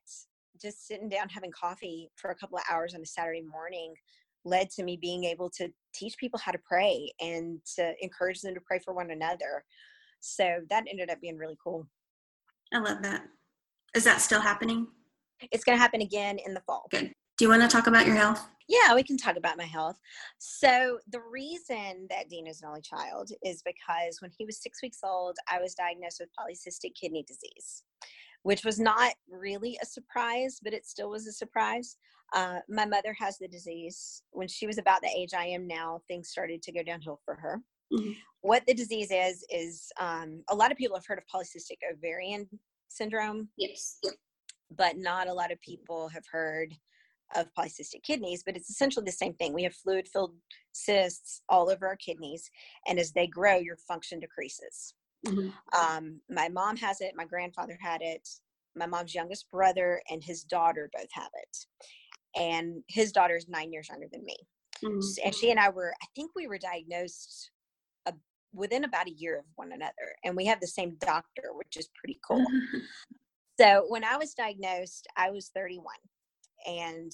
just 0.60 0.86
sitting 0.86 1.08
down 1.08 1.28
having 1.28 1.50
coffee 1.50 2.10
for 2.16 2.30
a 2.30 2.34
couple 2.34 2.58
of 2.58 2.64
hours 2.70 2.94
on 2.94 3.00
a 3.00 3.06
saturday 3.06 3.42
morning 3.42 3.94
led 4.44 4.70
to 4.70 4.82
me 4.82 4.98
being 5.00 5.24
able 5.24 5.50
to 5.50 5.68
teach 5.94 6.16
people 6.18 6.38
how 6.38 6.52
to 6.52 6.58
pray 6.64 7.12
and 7.20 7.60
to 7.76 7.92
encourage 8.00 8.40
them 8.40 8.54
to 8.54 8.60
pray 8.60 8.78
for 8.78 8.94
one 8.94 9.10
another. 9.10 9.64
So 10.20 10.60
that 10.70 10.84
ended 10.90 11.10
up 11.10 11.20
being 11.20 11.36
really 11.36 11.56
cool. 11.62 11.86
I 12.72 12.78
love 12.78 13.02
that. 13.02 13.22
Is 13.94 14.04
that 14.04 14.20
still 14.20 14.40
happening? 14.40 14.86
It's 15.50 15.64
going 15.64 15.76
to 15.76 15.82
happen 15.82 16.00
again 16.00 16.38
in 16.44 16.54
the 16.54 16.60
fall. 16.60 16.86
Good. 16.90 17.12
Do 17.38 17.44
you 17.44 17.48
want 17.48 17.62
to 17.62 17.68
talk 17.68 17.86
about 17.86 18.06
your 18.06 18.16
health? 18.16 18.48
Yeah, 18.68 18.94
we 18.94 19.02
can 19.02 19.16
talk 19.16 19.36
about 19.36 19.58
my 19.58 19.64
health. 19.64 19.96
So, 20.38 20.98
the 21.10 21.20
reason 21.20 22.06
that 22.08 22.28
Dean 22.28 22.46
is 22.46 22.62
an 22.62 22.68
only 22.68 22.80
child 22.82 23.30
is 23.42 23.62
because 23.64 24.18
when 24.20 24.30
he 24.36 24.44
was 24.44 24.62
six 24.62 24.80
weeks 24.82 24.98
old, 25.04 25.36
I 25.50 25.60
was 25.60 25.74
diagnosed 25.74 26.20
with 26.20 26.30
polycystic 26.38 26.94
kidney 26.94 27.24
disease, 27.26 27.82
which 28.44 28.64
was 28.64 28.78
not 28.78 29.12
really 29.28 29.78
a 29.82 29.86
surprise, 29.86 30.58
but 30.62 30.72
it 30.72 30.86
still 30.86 31.10
was 31.10 31.26
a 31.26 31.32
surprise. 31.32 31.96
Uh, 32.34 32.58
my 32.68 32.86
mother 32.86 33.14
has 33.18 33.38
the 33.38 33.48
disease. 33.48 34.22
When 34.30 34.48
she 34.48 34.66
was 34.66 34.78
about 34.78 35.02
the 35.02 35.10
age 35.16 35.34
I 35.36 35.46
am 35.46 35.66
now, 35.66 36.00
things 36.08 36.30
started 36.30 36.62
to 36.62 36.72
go 36.72 36.82
downhill 36.82 37.20
for 37.24 37.34
her. 37.34 37.60
Mm-hmm. 37.92 38.12
What 38.40 38.64
the 38.66 38.74
disease 38.74 39.10
is, 39.12 39.44
is 39.50 39.90
um, 40.00 40.42
a 40.48 40.54
lot 40.54 40.72
of 40.72 40.78
people 40.78 40.96
have 40.96 41.06
heard 41.06 41.18
of 41.18 41.24
polycystic 41.32 41.78
ovarian 41.92 42.48
syndrome. 42.88 43.48
Yes. 43.58 43.98
But 44.76 44.96
not 44.96 45.28
a 45.28 45.32
lot 45.32 45.52
of 45.52 45.60
people 45.60 46.08
have 46.08 46.24
heard 46.30 46.74
of 47.36 47.52
polycystic 47.58 48.02
kidneys, 48.02 48.42
but 48.44 48.56
it's 48.56 48.70
essentially 48.70 49.04
the 49.04 49.12
same 49.12 49.34
thing. 49.34 49.52
We 49.52 49.62
have 49.64 49.74
fluid 49.74 50.08
filled 50.08 50.34
cysts 50.72 51.42
all 51.48 51.70
over 51.70 51.86
our 51.86 51.96
kidneys, 51.96 52.50
and 52.86 52.98
as 52.98 53.12
they 53.12 53.26
grow, 53.26 53.56
your 53.58 53.76
function 53.76 54.20
decreases. 54.20 54.94
Mm-hmm. 55.26 55.50
Um, 55.78 56.20
my 56.28 56.48
mom 56.48 56.76
has 56.78 57.00
it, 57.00 57.12
my 57.16 57.24
grandfather 57.24 57.78
had 57.80 58.00
it, 58.02 58.28
my 58.74 58.86
mom's 58.86 59.14
youngest 59.14 59.50
brother 59.50 60.02
and 60.10 60.22
his 60.22 60.42
daughter 60.44 60.90
both 60.92 61.08
have 61.12 61.30
it 61.42 61.58
and 62.36 62.82
his 62.88 63.12
daughter 63.12 63.36
is 63.36 63.48
nine 63.48 63.72
years 63.72 63.88
younger 63.88 64.06
than 64.10 64.24
me. 64.24 64.36
Mm-hmm. 64.84 65.26
And 65.26 65.34
she 65.34 65.50
and 65.50 65.60
I 65.60 65.68
were, 65.68 65.94
I 66.02 66.06
think 66.16 66.32
we 66.34 66.48
were 66.48 66.58
diagnosed 66.58 67.50
uh, 68.06 68.12
within 68.52 68.84
about 68.84 69.08
a 69.08 69.12
year 69.12 69.38
of 69.38 69.44
one 69.56 69.72
another, 69.72 70.16
and 70.24 70.36
we 70.36 70.46
have 70.46 70.60
the 70.60 70.66
same 70.66 70.96
doctor, 71.00 71.50
which 71.54 71.76
is 71.76 71.88
pretty 71.94 72.18
cool. 72.26 72.44
so 73.60 73.84
when 73.88 74.04
I 74.04 74.16
was 74.16 74.34
diagnosed, 74.34 75.06
I 75.16 75.30
was 75.30 75.50
31, 75.54 75.94
and 76.66 77.12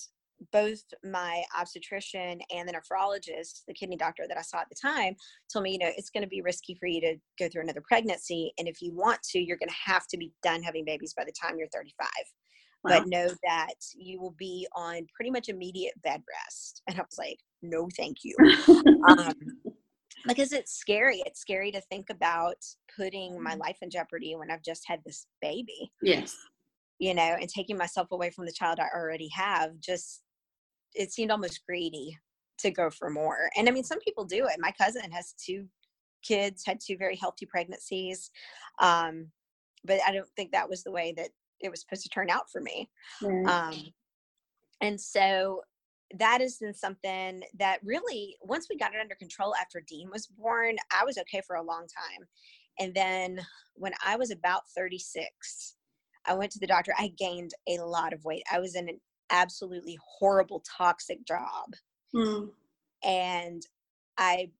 both 0.52 0.82
my 1.04 1.42
obstetrician 1.58 2.40
and 2.54 2.68
the 2.68 2.72
nephrologist, 2.72 3.64
the 3.66 3.74
kidney 3.74 3.96
doctor 3.96 4.24
that 4.28 4.38
I 4.38 4.42
saw 4.42 4.58
at 4.58 4.68
the 4.68 4.76
time, 4.80 5.16
told 5.52 5.64
me, 5.64 5.72
you 5.72 5.78
know, 5.78 5.90
it's 5.96 6.10
going 6.10 6.22
to 6.22 6.28
be 6.28 6.42
risky 6.42 6.76
for 6.78 6.86
you 6.86 7.00
to 7.00 7.16
go 7.38 7.48
through 7.48 7.62
another 7.62 7.82
pregnancy. 7.86 8.52
And 8.58 8.68
if 8.68 8.80
you 8.80 8.94
want 8.94 9.20
to, 9.30 9.40
you're 9.40 9.56
going 9.56 9.68
to 9.68 9.90
have 9.92 10.06
to 10.08 10.16
be 10.16 10.32
done 10.42 10.62
having 10.62 10.84
babies 10.84 11.12
by 11.12 11.24
the 11.24 11.32
time 11.32 11.56
you're 11.58 11.68
35 11.68 12.08
wow. 12.88 12.98
but 12.98 13.08
know 13.08 13.28
that 13.44 13.74
you 13.94 14.20
will 14.20 14.34
be 14.38 14.66
on 14.74 15.06
pretty 15.14 15.30
much 15.30 15.48
immediate 15.48 15.94
bed 16.02 16.22
rest. 16.44 16.82
And 16.88 16.98
I 16.98 17.02
was 17.02 17.18
like, 17.18 17.38
no, 17.62 17.88
thank 17.96 18.18
you. 18.22 18.34
um, 19.08 19.34
because 20.26 20.52
it's 20.52 20.72
scary. 20.72 21.22
It's 21.26 21.40
scary 21.40 21.70
to 21.72 21.80
think 21.82 22.10
about 22.10 22.56
putting 22.96 23.42
my 23.42 23.52
mm-hmm. 23.52 23.60
life 23.60 23.78
in 23.82 23.90
jeopardy 23.90 24.34
when 24.36 24.50
I've 24.50 24.62
just 24.62 24.84
had 24.86 25.00
this 25.04 25.26
baby. 25.40 25.90
Yes. 26.02 26.36
You 26.98 27.14
know, 27.14 27.36
and 27.40 27.48
taking 27.48 27.76
myself 27.76 28.08
away 28.10 28.30
from 28.30 28.46
the 28.46 28.52
child 28.52 28.78
I 28.80 28.88
already 28.94 29.28
have 29.34 29.78
just, 29.80 30.22
it 30.94 31.12
seemed 31.12 31.30
almost 31.30 31.64
greedy 31.66 32.16
to 32.58 32.70
go 32.70 32.90
for 32.90 33.08
more. 33.08 33.50
And 33.56 33.68
I 33.68 33.72
mean, 33.72 33.84
some 33.84 34.00
people 34.00 34.24
do 34.24 34.46
it. 34.46 34.56
My 34.58 34.72
cousin 34.72 35.10
has 35.12 35.34
two 35.44 35.66
kids, 36.22 36.64
had 36.66 36.80
two 36.84 36.96
very 36.96 37.16
healthy 37.16 37.46
pregnancies. 37.46 38.30
Um, 38.80 39.28
but 39.84 40.00
I 40.06 40.12
don't 40.12 40.28
think 40.36 40.52
that 40.52 40.68
was 40.68 40.82
the 40.82 40.90
way 40.90 41.14
that 41.16 41.30
it 41.60 41.70
was 41.70 41.80
supposed 41.80 42.02
to 42.02 42.08
turn 42.08 42.30
out 42.30 42.50
for 42.50 42.60
me. 42.60 42.88
Um, 43.48 43.74
and 44.80 45.00
so 45.00 45.62
that 46.16 46.40
has 46.40 46.56
been 46.58 46.74
something 46.74 47.42
that 47.58 47.80
really, 47.84 48.36
once 48.42 48.68
we 48.70 48.76
got 48.76 48.94
it 48.94 49.00
under 49.00 49.14
control 49.14 49.54
after 49.60 49.82
Dean 49.86 50.08
was 50.10 50.26
born, 50.26 50.76
I 50.92 51.04
was 51.04 51.18
okay 51.18 51.42
for 51.46 51.56
a 51.56 51.62
long 51.62 51.86
time. 51.86 52.26
And 52.78 52.94
then 52.94 53.40
when 53.74 53.92
I 54.04 54.16
was 54.16 54.30
about 54.30 54.62
36, 54.76 55.74
I 56.26 56.34
went 56.34 56.52
to 56.52 56.58
the 56.58 56.66
doctor. 56.66 56.94
I 56.98 57.12
gained 57.18 57.52
a 57.68 57.78
lot 57.78 58.12
of 58.12 58.24
weight. 58.24 58.42
I 58.52 58.60
was 58.60 58.74
in 58.74 58.88
an 58.88 59.00
absolutely 59.30 59.98
horrible, 60.02 60.62
toxic 60.78 61.26
job. 61.26 61.74
Mm. 62.14 62.50
And 63.04 63.62
I 64.16 64.50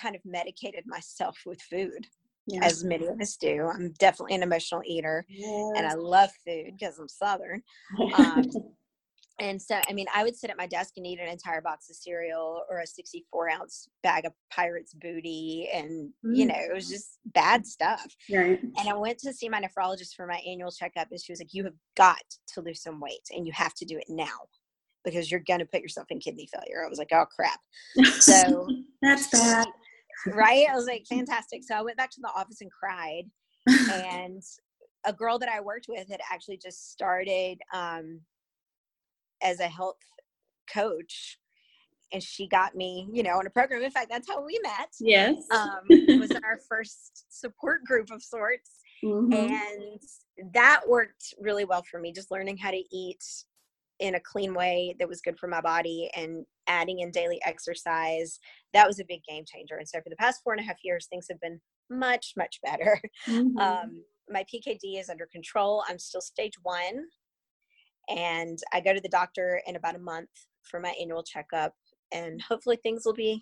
kind 0.00 0.14
of 0.14 0.22
medicated 0.24 0.84
myself 0.86 1.38
with 1.46 1.60
food 1.62 2.06
yeah. 2.46 2.64
as 2.64 2.84
many 2.84 3.06
of 3.06 3.20
us 3.20 3.36
do. 3.36 3.68
I'm 3.72 3.92
definitely 3.98 4.36
an 4.36 4.42
emotional 4.42 4.82
eater, 4.84 5.24
yes. 5.28 5.72
and 5.76 5.86
I 5.86 5.94
love 5.94 6.30
food 6.46 6.72
because 6.78 6.98
I'm 6.98 7.08
Southern. 7.08 7.62
Um, 8.16 8.44
and 9.40 9.60
so, 9.60 9.80
I 9.88 9.92
mean, 9.92 10.06
I 10.14 10.22
would 10.22 10.36
sit 10.36 10.50
at 10.50 10.56
my 10.56 10.66
desk 10.66 10.94
and 10.96 11.06
eat 11.06 11.18
an 11.18 11.28
entire 11.28 11.60
box 11.60 11.90
of 11.90 11.96
cereal 11.96 12.62
or 12.70 12.80
a 12.80 12.86
64 12.86 13.50
ounce 13.50 13.88
bag 14.02 14.24
of 14.24 14.32
Pirate's 14.50 14.94
Booty, 14.94 15.68
and 15.72 16.10
mm. 16.24 16.36
you 16.36 16.46
know, 16.46 16.56
it 16.56 16.72
was 16.72 16.88
just 16.88 17.18
bad 17.26 17.66
stuff. 17.66 18.06
Right. 18.32 18.60
And 18.62 18.88
I 18.88 18.94
went 18.94 19.18
to 19.20 19.32
see 19.32 19.48
my 19.48 19.60
nephrologist 19.60 20.14
for 20.14 20.26
my 20.26 20.40
annual 20.46 20.70
checkup, 20.70 21.08
and 21.10 21.20
she 21.20 21.32
was 21.32 21.40
like, 21.40 21.52
"You 21.54 21.64
have 21.64 21.76
got 21.96 22.22
to 22.54 22.60
lose 22.60 22.82
some 22.82 23.00
weight, 23.00 23.26
and 23.30 23.46
you 23.46 23.52
have 23.52 23.74
to 23.74 23.84
do 23.84 23.98
it 23.98 24.06
now." 24.08 24.48
Because 25.04 25.30
you're 25.30 25.38
going 25.46 25.60
to 25.60 25.66
put 25.66 25.82
yourself 25.82 26.08
in 26.10 26.18
kidney 26.18 26.48
failure. 26.52 26.84
I 26.84 26.88
was 26.88 26.98
like, 26.98 27.12
oh 27.12 27.26
crap. 27.26 27.60
So 28.18 28.66
that's 29.00 29.30
bad 29.30 29.68
right? 30.26 30.66
I 30.70 30.74
was 30.74 30.86
like, 30.86 31.04
fantastic. 31.08 31.62
So 31.64 31.74
I 31.74 31.82
went 31.82 31.96
back 31.96 32.10
to 32.12 32.20
the 32.20 32.30
office 32.34 32.60
and 32.60 32.70
cried. 32.70 33.24
and 33.92 34.42
a 35.06 35.12
girl 35.12 35.38
that 35.38 35.48
I 35.48 35.60
worked 35.60 35.86
with 35.88 36.08
had 36.08 36.20
actually 36.32 36.58
just 36.58 36.92
started 36.92 37.58
um, 37.72 38.20
as 39.42 39.60
a 39.60 39.68
health 39.68 39.96
coach. 40.72 41.38
And 42.12 42.22
she 42.22 42.46
got 42.46 42.76
me, 42.76 43.08
you 43.12 43.24
know, 43.24 43.38
on 43.38 43.46
a 43.48 43.50
program. 43.50 43.82
In 43.82 43.90
fact, 43.90 44.08
that's 44.10 44.28
how 44.28 44.44
we 44.44 44.60
met. 44.62 44.90
Yes. 45.00 45.42
Um, 45.50 45.80
it 45.88 46.20
was 46.20 46.30
our 46.30 46.60
first 46.68 47.24
support 47.28 47.84
group 47.84 48.12
of 48.12 48.22
sorts. 48.22 48.70
Mm-hmm. 49.04 49.32
And 49.32 50.52
that 50.54 50.82
worked 50.86 51.34
really 51.40 51.64
well 51.64 51.82
for 51.82 51.98
me, 51.98 52.12
just 52.12 52.30
learning 52.30 52.58
how 52.58 52.70
to 52.70 52.82
eat 52.92 53.24
in 54.00 54.14
a 54.14 54.20
clean 54.20 54.54
way 54.54 54.94
that 54.98 55.08
was 55.08 55.20
good 55.20 55.38
for 55.38 55.48
my 55.48 55.60
body 55.60 56.10
and 56.14 56.44
adding 56.68 57.00
in 57.00 57.10
daily 57.10 57.40
exercise 57.44 58.38
that 58.74 58.86
was 58.86 59.00
a 59.00 59.04
big 59.08 59.20
game 59.28 59.44
changer. 59.46 59.76
And 59.76 59.88
so 59.88 60.00
for 60.02 60.10
the 60.10 60.16
past 60.16 60.42
four 60.42 60.52
and 60.52 60.60
a 60.60 60.64
half 60.64 60.76
years 60.84 61.06
things 61.06 61.26
have 61.30 61.40
been 61.40 61.60
much 61.90 62.32
much 62.36 62.60
better. 62.62 63.00
Mm-hmm. 63.26 63.58
um, 63.58 64.02
my 64.28 64.44
pkd 64.44 65.00
is 65.00 65.08
under 65.08 65.26
control. 65.26 65.82
I'm 65.88 65.98
still 65.98 66.20
stage 66.20 66.54
one 66.62 67.06
and 68.08 68.58
i 68.72 68.80
go 68.80 68.94
to 68.94 69.00
the 69.00 69.08
doctor 69.08 69.60
in 69.66 69.74
about 69.74 69.96
a 69.96 70.00
month 70.00 70.28
for 70.62 70.78
my 70.78 70.94
annual 71.00 71.24
checkup 71.24 71.74
and 72.12 72.40
hopefully 72.40 72.78
things 72.82 73.02
will 73.04 73.14
be 73.14 73.40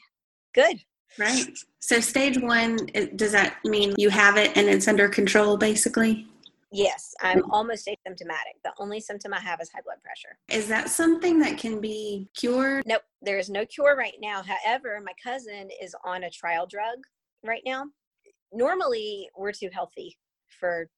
good. 0.54 0.78
Right. 1.18 1.46
So 1.80 2.00
stage 2.00 2.38
one 2.38 2.76
does 3.16 3.32
that 3.32 3.56
mean 3.64 3.94
you 3.98 4.08
have 4.08 4.36
it 4.36 4.56
and 4.56 4.68
it's 4.68 4.88
under 4.88 5.08
control 5.08 5.56
basically 5.56 6.26
Yes, 6.74 7.14
I'm 7.20 7.48
almost 7.52 7.86
asymptomatic. 7.86 8.56
The 8.64 8.72
only 8.78 8.98
symptom 9.00 9.32
I 9.32 9.40
have 9.40 9.60
is 9.60 9.70
high 9.70 9.80
blood 9.84 10.02
pressure. 10.02 10.36
Is 10.48 10.66
that 10.68 10.90
something 10.90 11.38
that 11.38 11.56
can 11.56 11.80
be 11.80 12.28
cured? 12.36 12.82
Nope, 12.86 13.02
there 13.22 13.38
is 13.38 13.48
no 13.48 13.64
cure 13.64 13.94
right 13.96 14.16
now. 14.20 14.42
However, 14.42 15.00
my 15.04 15.12
cousin 15.22 15.68
is 15.80 15.94
on 16.04 16.24
a 16.24 16.30
trial 16.30 16.66
drug 16.66 16.98
right 17.44 17.62
now. 17.64 17.84
Normally, 18.52 19.28
we're 19.36 19.52
too 19.52 19.70
healthy 19.72 20.18
for 20.48 20.90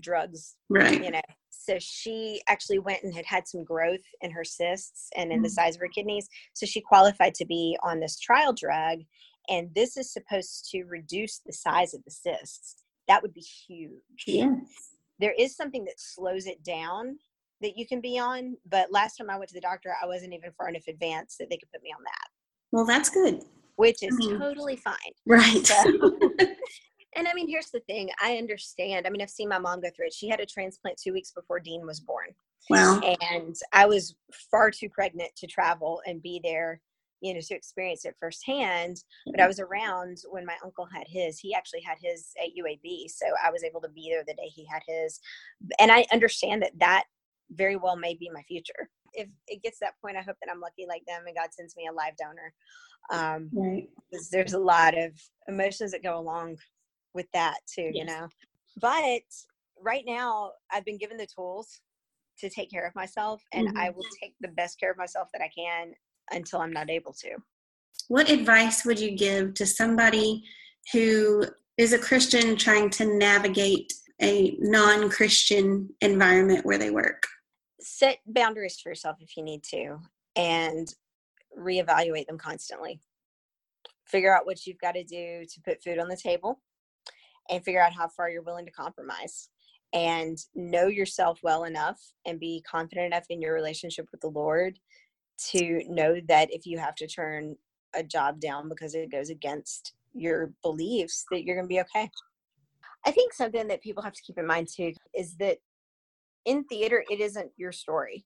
drugs, 0.00 0.56
Right. 0.68 1.02
you 1.02 1.10
know. 1.10 1.20
So 1.50 1.78
she 1.80 2.40
actually 2.48 2.78
went 2.78 3.02
and 3.02 3.12
had 3.12 3.26
had 3.26 3.48
some 3.48 3.64
growth 3.64 4.04
in 4.20 4.30
her 4.30 4.44
cysts 4.44 5.08
and 5.16 5.32
in 5.32 5.42
the 5.42 5.48
Mhm. 5.48 5.52
size 5.52 5.74
of 5.74 5.80
her 5.80 5.88
kidneys. 5.88 6.28
So 6.54 6.66
she 6.66 6.80
qualified 6.80 7.34
to 7.36 7.44
be 7.44 7.76
on 7.82 7.98
this 7.98 8.16
trial 8.20 8.52
drug. 8.52 9.00
And 9.48 9.74
this 9.74 9.96
is 9.96 10.12
supposed 10.12 10.68
to 10.70 10.84
reduce 10.84 11.38
the 11.38 11.52
size 11.52 11.94
of 11.94 12.04
the 12.04 12.10
cysts. 12.12 12.76
That 13.08 13.22
would 13.22 13.32
be 13.32 13.40
huge. 13.40 14.24
Yes. 14.26 14.95
There 15.18 15.34
is 15.38 15.56
something 15.56 15.84
that 15.84 15.98
slows 15.98 16.46
it 16.46 16.62
down 16.62 17.18
that 17.60 17.76
you 17.76 17.86
can 17.86 18.00
be 18.00 18.18
on 18.18 18.56
but 18.70 18.92
last 18.92 19.16
time 19.16 19.30
i 19.30 19.36
went 19.36 19.48
to 19.48 19.54
the 19.54 19.60
doctor 19.60 19.94
i 20.02 20.06
wasn't 20.06 20.32
even 20.32 20.52
far 20.52 20.68
enough 20.68 20.86
advanced 20.88 21.38
that 21.38 21.48
they 21.50 21.56
could 21.56 21.70
put 21.72 21.82
me 21.82 21.90
on 21.96 22.02
that 22.04 22.28
Well, 22.72 22.84
that's 22.84 23.08
good. 23.08 23.42
which 23.76 24.02
is 24.02 24.14
Mhm. 24.18 24.38
totally 24.38 24.76
fine 24.76 25.12
Right. 25.26 25.66
So- 25.66 25.84
and 27.16 27.26
i 27.26 27.32
mean 27.34 27.48
here's 27.48 27.70
the 27.70 27.80
thing 27.80 28.10
i 28.22 28.36
understand 28.36 29.06
i 29.06 29.10
mean 29.10 29.22
i've 29.22 29.30
seen 29.30 29.48
my 29.48 29.58
mom 29.58 29.80
go 29.80 29.88
through 29.96 30.06
it 30.06 30.12
she 30.14 30.28
had 30.28 30.40
a 30.40 30.46
transplant 30.46 30.98
two 31.02 31.12
weeks 31.12 31.32
before 31.32 31.58
dean 31.60 31.86
was 31.86 32.00
born 32.00 32.28
wow. 32.70 33.00
and 33.22 33.56
i 33.72 33.86
was 33.86 34.16
far 34.50 34.70
too 34.70 34.88
pregnant 34.90 35.30
to 35.36 35.46
travel 35.46 36.02
and 36.06 36.20
be 36.22 36.40
there 36.44 36.80
you 37.20 37.34
know 37.34 37.40
to 37.40 37.54
experience 37.54 38.04
it 38.04 38.14
firsthand 38.20 39.02
but 39.30 39.40
i 39.40 39.46
was 39.46 39.60
around 39.60 40.18
when 40.30 40.44
my 40.44 40.56
uncle 40.64 40.86
had 40.92 41.06
his 41.08 41.38
he 41.38 41.54
actually 41.54 41.80
had 41.80 41.96
his 42.02 42.32
at 42.42 42.50
uab 42.62 43.08
so 43.08 43.26
i 43.44 43.50
was 43.50 43.64
able 43.64 43.80
to 43.80 43.88
be 43.88 44.08
there 44.10 44.22
the 44.26 44.34
day 44.34 44.48
he 44.48 44.66
had 44.70 44.82
his 44.86 45.20
and 45.78 45.90
i 45.90 46.04
understand 46.12 46.62
that 46.62 46.78
that 46.78 47.04
very 47.52 47.76
well 47.76 47.94
may 47.94 48.12
be 48.12 48.28
my 48.34 48.42
future. 48.42 48.90
If 49.12 49.28
it 49.46 49.62
gets 49.62 49.78
to 49.78 49.84
that 49.86 49.94
point 50.02 50.16
i 50.16 50.20
hope 50.20 50.36
that 50.42 50.50
i'm 50.50 50.60
lucky 50.60 50.84
like 50.88 51.02
them 51.06 51.22
and 51.26 51.36
god 51.36 51.52
sends 51.52 51.76
me 51.76 51.88
a 51.88 51.92
live 51.92 52.16
donor 52.16 52.52
um 53.10 53.50
Right. 53.52 53.88
there's 54.30 54.52
a 54.52 54.58
lot 54.58 54.98
of 54.98 55.12
emotions 55.48 55.92
that 55.92 56.02
go 56.02 56.18
along 56.18 56.56
with 57.14 57.26
that 57.32 57.58
too 57.72 57.90
you 57.92 58.04
know? 58.04 58.28
But 58.80 59.22
right 59.82 60.04
now 60.06 60.52
i've 60.72 60.84
been 60.84 60.98
given 60.98 61.16
the 61.16 61.26
tools 61.26 61.80
to 62.38 62.50
take 62.50 62.70
care 62.70 62.86
of 62.86 62.94
myself 62.94 63.42
and 63.52 63.68
i 63.78 63.90
will 63.90 64.04
take 64.20 64.34
the 64.40 64.48
best 64.48 64.78
care 64.78 64.90
of 64.90 64.98
myself 64.98 65.28
that 65.32 65.42
i 65.42 65.50
can 65.56 65.92
until 66.30 66.60
i'm 66.60 66.72
not 66.72 66.90
able 66.90 67.12
to. 67.12 67.36
What 68.08 68.30
advice 68.30 68.84
would 68.84 69.00
you 69.00 69.16
give 69.16 69.54
to 69.54 69.66
somebody 69.66 70.44
who 70.92 71.44
is 71.76 71.92
a 71.92 71.98
Christian 71.98 72.56
trying 72.56 72.90
to 72.90 73.04
navigate 73.04 73.92
a 74.22 74.56
non 74.60 75.10
Christian 75.10 75.88
environment 76.00 76.64
where 76.64 76.78
they 76.78 76.90
work? 76.90 77.24
set 77.86 78.18
boundaries 78.26 78.80
for 78.80 78.88
yourself 78.88 79.16
if 79.20 79.36
you 79.36 79.42
need 79.42 79.62
to 79.62 79.98
and 80.34 80.92
reevaluate 81.58 82.26
them 82.26 82.38
constantly. 82.38 83.00
Figure 84.06 84.34
out 84.34 84.46
what 84.46 84.66
you've 84.66 84.80
got 84.80 84.92
to 84.92 85.04
do 85.04 85.44
to 85.48 85.60
put 85.64 85.82
food 85.82 85.98
on 85.98 86.08
the 86.08 86.16
table 86.16 86.60
and 87.48 87.64
figure 87.64 87.80
out 87.80 87.92
how 87.92 88.08
far 88.08 88.28
you're 88.28 88.42
willing 88.42 88.66
to 88.66 88.72
compromise. 88.72 89.48
And 89.92 90.36
know 90.54 90.88
yourself 90.88 91.38
well 91.42 91.64
enough 91.64 91.98
and 92.26 92.40
be 92.40 92.62
confident 92.68 93.06
enough 93.06 93.26
in 93.30 93.40
your 93.40 93.54
relationship 93.54 94.08
with 94.10 94.20
the 94.20 94.28
lord 94.28 94.78
to 95.38 95.82
know 95.88 96.16
that 96.28 96.52
if 96.52 96.66
you 96.66 96.78
have 96.78 96.94
to 96.96 97.06
turn 97.06 97.56
a 97.94 98.02
job 98.02 98.40
down 98.40 98.68
because 98.68 98.94
it 98.94 99.10
goes 99.10 99.30
against 99.30 99.94
your 100.12 100.52
beliefs 100.62 101.24
that 101.30 101.44
you're 101.44 101.56
going 101.56 101.64
to 101.66 101.68
be 101.68 101.80
okay 101.80 102.10
i 103.06 103.10
think 103.10 103.32
something 103.32 103.68
that 103.68 103.82
people 103.82 104.02
have 104.02 104.12
to 104.12 104.22
keep 104.22 104.38
in 104.38 104.46
mind 104.46 104.68
too 104.74 104.92
is 105.14 105.36
that 105.36 105.58
in 106.44 106.64
theater 106.64 107.04
it 107.10 107.20
isn't 107.20 107.50
your 107.56 107.72
story 107.72 108.24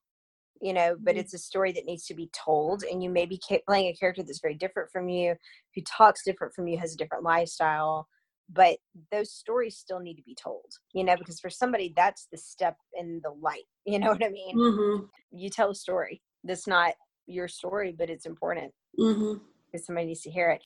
you 0.60 0.72
know 0.72 0.94
but 1.00 1.16
Mhm. 1.16 1.18
it's 1.18 1.34
a 1.34 1.38
story 1.38 1.72
that 1.72 1.86
needs 1.86 2.06
to 2.06 2.14
be 2.14 2.30
told 2.32 2.84
and 2.84 3.02
you 3.02 3.10
may 3.10 3.26
be 3.26 3.40
playing 3.66 3.86
a 3.88 3.94
character 3.94 4.22
that's 4.22 4.40
very 4.40 4.54
different 4.54 4.90
from 4.90 5.08
you 5.08 5.34
who 5.74 5.82
talks 5.82 6.22
different 6.24 6.54
from 6.54 6.68
you 6.68 6.78
has 6.78 6.94
a 6.94 6.96
different 6.96 7.24
lifestyle 7.24 8.06
but 8.52 8.78
those 9.12 9.32
stories 9.32 9.76
still 9.76 10.00
need 10.00 10.16
to 10.16 10.22
be 10.22 10.34
told 10.34 10.66
you 10.92 11.04
know 11.04 11.16
because 11.16 11.40
for 11.40 11.50
somebody 11.50 11.92
that's 11.96 12.28
the 12.30 12.38
step 12.38 12.76
in 12.94 13.20
the 13.24 13.30
light 13.40 13.64
you 13.86 13.98
know 13.98 14.08
what 14.08 14.24
i 14.24 14.28
mean 14.28 14.56
Mm-hmm. 14.56 15.04
you 15.30 15.48
tell 15.50 15.70
a 15.70 15.74
story 15.74 16.22
that's 16.44 16.66
not 16.66 16.94
your 17.26 17.48
story 17.48 17.94
but 17.96 18.10
it's 18.10 18.26
important 18.26 18.72
Mm-hmm. 18.98 19.34
because 19.70 19.86
somebody 19.86 20.06
needs 20.08 20.22
to 20.22 20.30
hear 20.30 20.50
it 20.50 20.62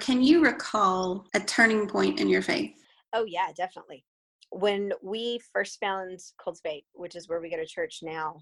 Can 0.00 0.22
you 0.22 0.42
recall 0.44 1.26
a 1.34 1.40
turning 1.40 1.86
point 1.88 2.20
in 2.20 2.28
your 2.28 2.42
faith? 2.42 2.72
Oh 3.12 3.24
yeah, 3.24 3.48
definitely. 3.56 4.04
When 4.52 4.92
we 5.02 5.40
first 5.52 5.78
found 5.80 6.18
Cultivate, 6.42 6.84
which 6.92 7.16
is 7.16 7.28
where 7.28 7.40
we 7.40 7.50
go 7.50 7.56
to 7.56 7.66
church 7.66 7.98
now, 8.02 8.38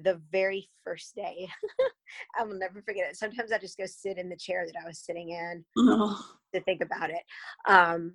the 0.00 0.20
very 0.30 0.70
first 0.84 1.14
day, 1.16 1.48
I 2.38 2.44
will 2.44 2.56
never 2.58 2.80
forget 2.82 3.10
it. 3.10 3.16
Sometimes 3.16 3.50
I 3.52 3.58
just 3.58 3.76
go 3.76 3.84
sit 3.86 4.18
in 4.18 4.28
the 4.28 4.36
chair 4.36 4.64
that 4.66 4.80
I 4.82 4.86
was 4.86 5.00
sitting 5.00 5.30
in 5.30 5.64
Oh, 5.76 6.24
to 6.54 6.60
think 6.62 6.80
about 6.80 7.10
it. 7.10 7.22
Um, 7.68 8.14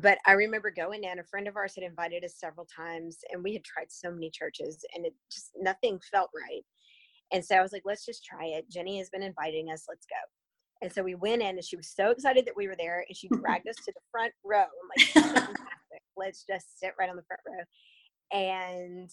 but 0.00 0.18
I 0.26 0.32
remember 0.32 0.70
going 0.70 1.04
in. 1.04 1.18
A 1.18 1.24
friend 1.24 1.46
of 1.46 1.56
ours 1.56 1.74
had 1.74 1.84
invited 1.84 2.24
us 2.24 2.36
several 2.38 2.66
times, 2.66 3.18
and 3.30 3.42
we 3.42 3.52
had 3.52 3.64
tried 3.64 3.90
so 3.90 4.10
many 4.10 4.30
churches, 4.30 4.84
and 4.94 5.04
it 5.04 5.14
just 5.30 5.50
nothing 5.56 6.00
felt 6.10 6.30
right. 6.34 6.62
And 7.32 7.44
so 7.44 7.56
I 7.56 7.62
was 7.62 7.72
like, 7.72 7.82
let's 7.84 8.06
just 8.06 8.24
try 8.24 8.46
it. 8.46 8.70
Jenny 8.70 8.98
has 8.98 9.10
been 9.10 9.22
inviting 9.22 9.70
us. 9.70 9.84
Let's 9.88 10.06
go. 10.06 10.16
And 10.80 10.92
so 10.92 11.02
we 11.02 11.14
went 11.14 11.42
in, 11.42 11.56
and 11.56 11.64
she 11.64 11.76
was 11.76 11.92
so 11.94 12.10
excited 12.10 12.46
that 12.46 12.56
we 12.56 12.68
were 12.68 12.76
there, 12.76 13.04
and 13.06 13.16
she 13.16 13.28
dragged 13.42 13.68
us 13.68 13.76
to 13.84 13.92
the 13.92 14.00
front 14.10 14.32
row. 14.44 14.60
I'm 14.60 14.88
like, 14.96 15.08
fantastic. 15.34 16.02
Let's 16.16 16.44
just 16.48 16.80
sit 16.80 16.94
right 16.98 17.10
on 17.10 17.16
the 17.16 17.24
front 17.24 17.42
row. 17.46 18.38
And 18.38 19.10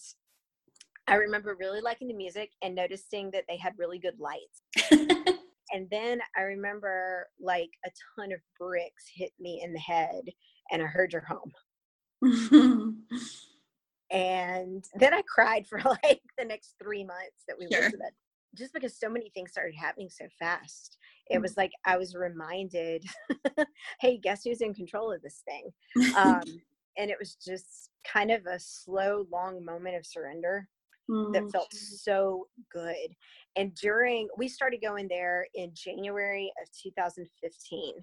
I 1.06 1.14
remember 1.16 1.56
really 1.58 1.82
liking 1.82 2.08
the 2.08 2.14
music 2.14 2.52
and 2.62 2.74
noticing 2.74 3.30
that 3.32 3.44
they 3.48 3.58
had 3.58 3.74
really 3.76 3.98
good 3.98 4.18
lights. 4.18 5.30
And 5.72 5.88
then 5.90 6.20
I 6.36 6.42
remember 6.42 7.28
like 7.40 7.70
a 7.84 7.90
ton 8.16 8.32
of 8.32 8.40
bricks 8.58 9.04
hit 9.14 9.32
me 9.38 9.62
in 9.64 9.72
the 9.72 9.78
head, 9.78 10.22
and 10.70 10.82
I 10.82 10.86
heard 10.86 11.12
you're 11.12 11.22
home. 11.22 11.52
And 14.10 14.84
then 14.94 15.14
I 15.14 15.22
cried 15.22 15.66
for 15.66 15.80
like 15.84 16.22
the 16.36 16.44
next 16.44 16.74
three 16.82 17.04
months 17.04 17.44
that 17.48 17.56
we 17.58 17.68
Sure. 17.72 17.80
went 17.80 17.90
to 17.92 17.96
that. 17.98 18.12
Just 18.56 18.72
because 18.72 18.98
so 18.98 19.08
many 19.08 19.30
things 19.30 19.52
started 19.52 19.76
happening 19.76 20.10
so 20.10 20.26
fast. 20.38 20.98
It 21.30 21.38
Mm. 21.38 21.42
was 21.42 21.56
like 21.56 21.70
I 21.84 21.96
was 21.96 22.16
reminded, 22.16 23.04
hey, 24.00 24.18
guess 24.18 24.42
who's 24.42 24.60
in 24.60 24.74
control 24.74 25.12
of 25.12 25.22
this 25.22 25.42
thing? 25.44 25.70
Um, 26.16 26.42
and 26.98 27.10
it 27.10 27.16
was 27.20 27.36
just 27.36 27.90
kind 28.04 28.32
of 28.32 28.46
a 28.46 28.58
slow, 28.58 29.26
long 29.30 29.64
moment 29.64 29.94
of 29.96 30.04
surrender 30.04 30.68
that 31.32 31.44
Mm. 31.44 31.52
felt 31.52 31.72
so 31.72 32.48
good. 32.72 33.14
And 33.54 33.72
during, 33.76 34.28
we 34.36 34.48
started 34.48 34.80
going 34.82 35.06
there 35.08 35.46
in 35.54 35.70
January 35.74 36.52
of 36.60 36.68
2015. 36.82 37.94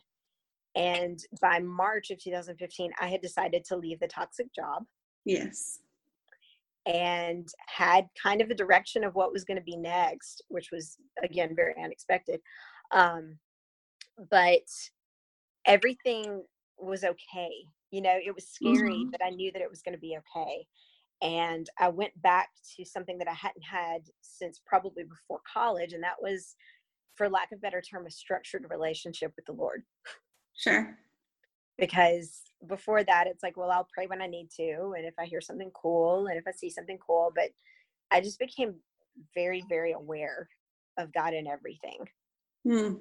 And 0.75 1.19
by 1.41 1.59
March 1.59 2.11
of 2.11 2.19
2015, 2.21 2.91
I 2.99 3.07
had 3.07 3.21
decided 3.21 3.63
to 3.65 3.75
leave 3.77 3.99
the 3.99 4.07
toxic 4.07 4.53
job 4.53 4.85
yes. 5.25 5.79
and 6.85 7.47
had 7.67 8.07
kind 8.21 8.41
of 8.41 8.49
a 8.49 8.55
direction 8.55 9.03
of 9.03 9.15
what 9.15 9.33
was 9.33 9.43
going 9.43 9.57
to 9.57 9.63
be 9.63 9.75
next, 9.77 10.43
which 10.49 10.69
was 10.71 10.97
again 11.23 11.55
very 11.55 11.73
unexpected. 11.83 12.41
Um, 12.91 13.37
but 14.29 14.67
everything 15.65 16.43
was 16.77 17.03
okay. 17.03 17.51
You 17.91 18.01
know, 18.01 18.17
it 18.23 18.33
was 18.35 18.47
scary, 18.47 19.05
Mhm. 19.05 19.11
but 19.11 19.23
I 19.23 19.29
knew 19.29 19.51
that 19.51 19.61
it 19.61 19.69
was 19.69 19.81
going 19.81 19.95
to 19.95 19.99
be 19.99 20.17
okay. 20.17 20.67
And 21.21 21.67
I 21.79 21.89
went 21.89 22.19
back 22.21 22.49
to 22.75 22.85
something 22.85 23.17
that 23.17 23.27
I 23.27 23.33
hadn't 23.33 23.63
had 23.63 24.03
since 24.21 24.61
probably 24.65 25.03
before 25.03 25.41
college, 25.51 25.93
and 25.93 26.03
that 26.03 26.21
was, 26.21 26.55
for 27.15 27.27
lack 27.29 27.51
of 27.51 27.61
better 27.61 27.81
term, 27.81 28.05
a 28.05 28.11
structured 28.11 28.69
relationship 28.69 29.33
with 29.35 29.45
the 29.45 29.53
Lord 29.53 29.83
Sure. 30.57 30.97
because 31.77 32.41
before 32.67 33.03
that 33.03 33.27
it's 33.27 33.43
like 33.43 33.55
well 33.55 33.69
i'll 33.69 33.87
pray 33.93 34.07
when 34.07 34.21
i 34.21 34.27
need 34.27 34.49
to 34.49 34.93
and 34.97 35.05
if 35.05 35.13
i 35.19 35.25
hear 35.25 35.39
something 35.39 35.69
cool 35.79 36.25
and 36.27 36.37
if 36.37 36.47
i 36.47 36.51
see 36.51 36.69
something 36.71 36.97
cool 36.97 37.31
but 37.35 37.49
i 38.11 38.19
just 38.19 38.39
became 38.39 38.73
very 39.35 39.63
very 39.69 39.91
aware 39.93 40.49
of 40.97 41.13
god 41.13 41.33
in 41.33 41.47
everything 41.47 41.99
Mm. 42.65 42.99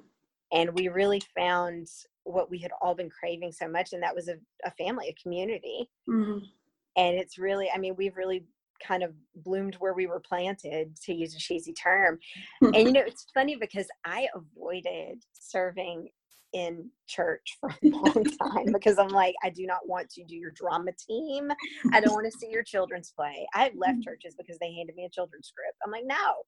and 0.53 0.73
we 0.75 0.87
really 0.87 1.21
found 1.35 1.87
what 2.23 2.49
we 2.49 2.59
had 2.59 2.71
all 2.79 2.93
been 2.95 3.09
craving 3.09 3.51
so 3.51 3.67
much 3.67 3.91
and 3.91 4.01
that 4.03 4.15
was 4.15 4.27
a, 4.29 4.37
a 4.63 4.71
family 4.71 5.09
a 5.09 5.21
community 5.21 5.89
Mhm. 6.07 6.41
and 6.95 7.17
it's 7.17 7.37
really 7.39 7.69
i 7.73 7.77
mean 7.79 7.95
we've 7.97 8.15
really 8.15 8.45
kind 8.81 9.01
of 9.01 9.11
bloomed 9.35 9.75
where 9.79 9.95
we 9.95 10.05
were 10.05 10.19
planted 10.19 10.95
to 10.97 11.13
use 11.13 11.33
a 11.35 11.39
cheesy 11.39 11.73
term 11.73 12.19
and 12.61 12.75
you 12.75 12.91
know 12.91 13.01
it's 13.01 13.25
funny 13.33 13.55
because 13.55 13.87
i 14.05 14.27
avoided 14.35 15.23
serving 15.33 16.09
in 16.53 16.89
church 17.07 17.57
for 17.59 17.69
a 17.69 17.75
long 17.87 18.23
time 18.23 18.71
because 18.71 18.97
i'm 18.97 19.09
like 19.09 19.35
i 19.43 19.49
do 19.49 19.65
not 19.65 19.87
want 19.87 20.09
to 20.09 20.23
do 20.23 20.35
your 20.35 20.51
drama 20.51 20.91
team. 21.07 21.49
I 21.93 21.99
don't 21.99 22.13
want 22.13 22.31
to 22.31 22.37
see 22.37 22.49
your 22.49 22.63
children's 22.63 23.11
play. 23.11 23.47
I've 23.53 23.75
left 23.75 24.03
churches 24.03 24.35
because 24.37 24.57
they 24.59 24.73
handed 24.73 24.95
me 24.95 25.05
a 25.05 25.09
children's 25.09 25.47
script. 25.47 25.77
I'm 25.85 25.91
like 25.91 26.05
no. 26.05 26.43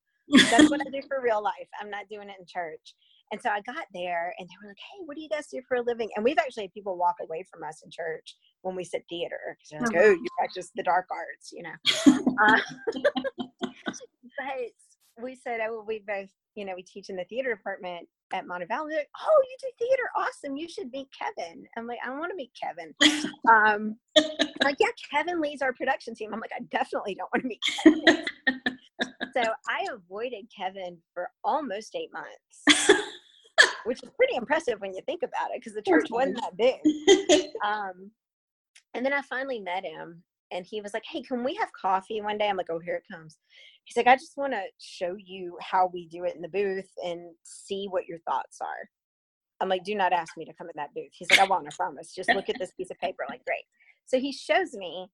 That's 0.51 0.69
what 0.69 0.81
i 0.81 0.89
do 0.91 1.01
for 1.07 1.21
real 1.23 1.41
life. 1.41 1.67
I'm 1.81 1.89
not 1.89 2.07
doing 2.09 2.29
it 2.29 2.35
in 2.39 2.45
church. 2.47 2.93
And 3.31 3.41
so 3.41 3.49
I 3.49 3.61
got 3.61 3.85
there 3.93 4.33
and 4.39 4.47
they 4.47 4.53
were 4.61 4.69
like, 4.69 4.77
hey, 4.77 5.03
what 5.05 5.15
do 5.15 5.21
you 5.21 5.29
guys 5.29 5.47
do 5.47 5.61
for 5.67 5.77
a 5.77 5.81
living? 5.81 6.09
And 6.15 6.23
we've 6.23 6.37
actually 6.37 6.63
had 6.63 6.73
people 6.73 6.97
walk 6.97 7.15
away 7.21 7.45
from 7.51 7.63
us 7.63 7.81
in 7.83 7.91
church 7.91 8.35
when 8.61 8.75
we 8.75 8.83
said 8.83 9.01
theater 9.07 9.39
because 9.49 9.69
they're 9.69 9.81
like, 9.81 10.07
oh, 10.07 10.11
you 10.11 10.27
practice 10.37 10.71
the 10.75 10.83
dark 10.83 11.07
arts, 11.11 11.51
you 11.51 11.63
know. 11.63 12.25
uh, 12.43 12.59
but 13.73 14.73
we 15.21 15.35
said, 15.35 15.59
oh, 15.63 15.83
we 15.85 16.03
both, 16.07 16.29
you 16.55 16.65
know, 16.65 16.73
we 16.75 16.83
teach 16.83 17.09
in 17.09 17.15
the 17.15 17.25
theater 17.25 17.55
department 17.55 18.07
at 18.33 18.45
Montevallo. 18.45 18.91
Like, 18.91 19.09
oh, 19.19 19.43
you 19.49 19.57
do 19.59 19.85
theater? 19.85 20.03
Awesome. 20.15 20.57
You 20.57 20.67
should 20.67 20.91
meet 20.91 21.07
Kevin. 21.17 21.63
I'm 21.77 21.87
like, 21.87 21.99
I 22.03 22.07
don't 22.09 22.19
want 22.19 22.31
to 22.31 22.35
meet 22.35 22.51
Kevin. 22.61 22.93
um, 23.49 23.97
like, 24.63 24.77
yeah, 24.79 24.87
Kevin 25.11 25.41
leads 25.41 25.61
our 25.61 25.73
production 25.73 26.15
team. 26.15 26.33
I'm 26.33 26.39
like, 26.39 26.51
I 26.55 26.63
definitely 26.71 27.15
don't 27.15 27.29
want 27.33 27.43
to 27.43 27.47
meet 27.47 27.59
Kevin. 27.83 28.25
so 29.33 29.51
I 29.67 29.85
avoided 29.93 30.45
Kevin 30.55 30.97
for 31.13 31.29
almost 31.43 31.95
eight 31.95 32.11
months, 32.13 32.97
which 33.85 34.03
is 34.03 34.09
pretty 34.15 34.35
impressive 34.35 34.79
when 34.79 34.93
you 34.93 35.01
think 35.05 35.23
about 35.23 35.51
it 35.51 35.61
because 35.61 35.73
the 35.73 35.81
church 35.81 36.09
wasn't 36.09 36.39
that 36.41 36.57
big. 36.57 36.79
Um, 37.65 38.11
and 38.93 39.05
then 39.05 39.11
I 39.11 39.21
finally 39.21 39.59
met 39.59 39.83
him 39.83 40.23
and 40.51 40.65
he 40.65 40.81
was 40.81 40.93
like, 40.93 41.03
Hey, 41.05 41.21
can 41.21 41.43
we 41.43 41.55
have 41.55 41.69
coffee 41.79 42.21
one 42.21 42.37
day? 42.37 42.47
I'm 42.47 42.57
like, 42.57 42.69
Oh, 42.69 42.79
here 42.79 42.95
it 42.95 43.03
comes. 43.11 43.37
He's 43.83 43.97
like, 43.97 44.07
I 44.07 44.15
just 44.15 44.37
want 44.37 44.53
to 44.53 44.61
show 44.77 45.15
you 45.17 45.57
how 45.61 45.89
we 45.91 46.07
do 46.07 46.23
it 46.25 46.35
in 46.35 46.41
the 46.41 46.47
booth 46.47 46.89
and 47.03 47.31
see 47.43 47.87
what 47.89 48.07
your 48.07 48.19
thoughts 48.19 48.59
are. 48.61 48.89
I'm 49.61 49.69
like, 49.69 49.83
Do 49.83 49.95
not 49.95 50.13
ask 50.13 50.37
me 50.37 50.45
to 50.45 50.53
come 50.53 50.67
in 50.67 50.73
that 50.75 50.93
booth. 50.93 51.11
He's 51.11 51.29
like, 51.31 51.39
I 51.39 51.45
won't, 51.45 51.67
I 51.67 51.75
promise. 51.75 52.13
Just 52.13 52.29
look 52.29 52.49
at 52.49 52.59
this 52.59 52.71
piece 52.71 52.91
of 52.91 52.99
paper. 52.99 53.23
I'm 53.23 53.33
like, 53.33 53.45
great. 53.45 53.63
So 54.05 54.19
he 54.19 54.31
shows 54.31 54.73
me. 54.73 55.07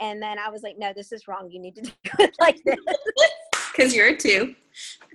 And 0.00 0.22
then 0.22 0.38
I 0.38 0.48
was 0.48 0.62
like, 0.62 0.78
No, 0.78 0.92
this 0.94 1.12
is 1.12 1.28
wrong. 1.28 1.50
You 1.50 1.60
need 1.60 1.76
to 1.76 1.82
do 1.82 1.90
it 2.18 2.34
like 2.40 2.60
this. 2.64 2.76
Because 3.76 3.94
you're 3.94 4.08
a 4.08 4.16
two. 4.16 4.54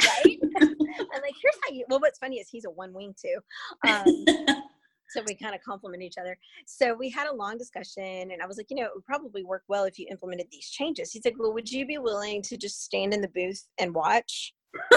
Right? 0.02 0.40
I'm 0.62 1.22
like, 1.22 1.36
here's 1.42 1.56
how 1.64 1.74
you 1.74 1.86
well, 1.90 2.00
what's 2.00 2.20
funny 2.20 2.38
is 2.38 2.48
he's 2.50 2.66
a 2.66 2.70
one 2.70 2.94
wing 2.94 3.14
too. 3.22 3.38
Um, 3.88 4.26
so 5.16 5.24
we 5.26 5.36
kind 5.36 5.56
of 5.56 5.62
complement 5.62 6.04
each 6.04 6.18
other. 6.20 6.38
So 6.66 6.94
we 6.94 7.10
had 7.10 7.28
a 7.28 7.34
long 7.34 7.58
discussion 7.58 8.32
and 8.32 8.42
i 8.42 8.46
was 8.46 8.58
like 8.58 8.68
you 8.70 8.76
know 8.76 8.84
it 8.84 8.92
would 8.94 9.06
probably 9.06 9.44
work 9.44 9.64
well 9.68 9.86
if 9.86 9.98
you 9.98 10.08
implemented 10.12 10.48
these 10.52 10.70
changes. 10.70 11.12
He's 11.12 11.26
like 11.26 11.36
well 11.40 11.54
would 11.54 11.72
you 11.72 11.86
be 11.86 11.98
willing 11.98 12.42
to 12.44 12.58
just 12.58 12.84
stand 12.84 13.14
in 13.14 13.22
the 13.22 13.30
booth 13.30 13.66
and 13.80 13.94
watch? 13.94 14.54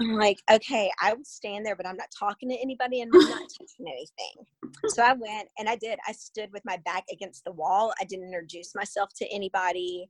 I'm 0.00 0.12
like 0.12 0.38
okay 0.52 0.90
i 1.02 1.12
would 1.12 1.26
stand 1.26 1.64
there 1.66 1.74
but 1.74 1.86
i'm 1.86 1.96
not 1.96 2.08
talking 2.16 2.48
to 2.50 2.54
anybody 2.56 3.00
and 3.00 3.10
i'm 3.12 3.20
not 3.20 3.48
touching 3.58 3.86
anything. 3.86 4.46
So 4.88 5.02
i 5.02 5.12
went 5.12 5.48
and 5.58 5.68
i 5.68 5.76
did. 5.76 5.98
I 6.06 6.12
stood 6.12 6.52
with 6.52 6.62
my 6.64 6.76
back 6.84 7.04
against 7.10 7.44
the 7.44 7.52
wall. 7.52 7.92
I 8.00 8.04
didn't 8.04 8.26
introduce 8.26 8.74
myself 8.74 9.10
to 9.16 9.26
anybody 9.32 10.08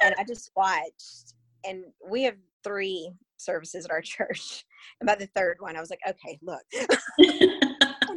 and 0.00 0.14
i 0.18 0.24
just 0.24 0.50
watched 0.56 1.34
and 1.66 1.84
we 2.08 2.22
have 2.22 2.36
three 2.62 3.10
services 3.36 3.84
at 3.84 3.90
our 3.90 4.00
church. 4.14 4.64
And 5.00 5.06
by 5.06 5.16
the 5.16 5.26
third 5.34 5.56
one 5.58 5.76
i 5.76 5.80
was 5.80 5.90
like 5.90 6.00
okay 6.08 6.38
look 6.42 6.64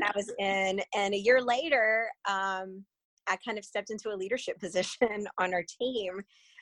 I 0.03 0.11
was 0.15 0.31
in. 0.39 0.81
And 0.95 1.13
a 1.13 1.17
year 1.17 1.41
later, 1.41 2.09
um, 2.27 2.83
I 3.27 3.37
kind 3.45 3.57
of 3.57 3.65
stepped 3.65 3.91
into 3.91 4.09
a 4.09 4.17
leadership 4.17 4.59
position 4.61 5.27
on 5.39 5.53
our 5.53 5.63
team. 5.81 6.21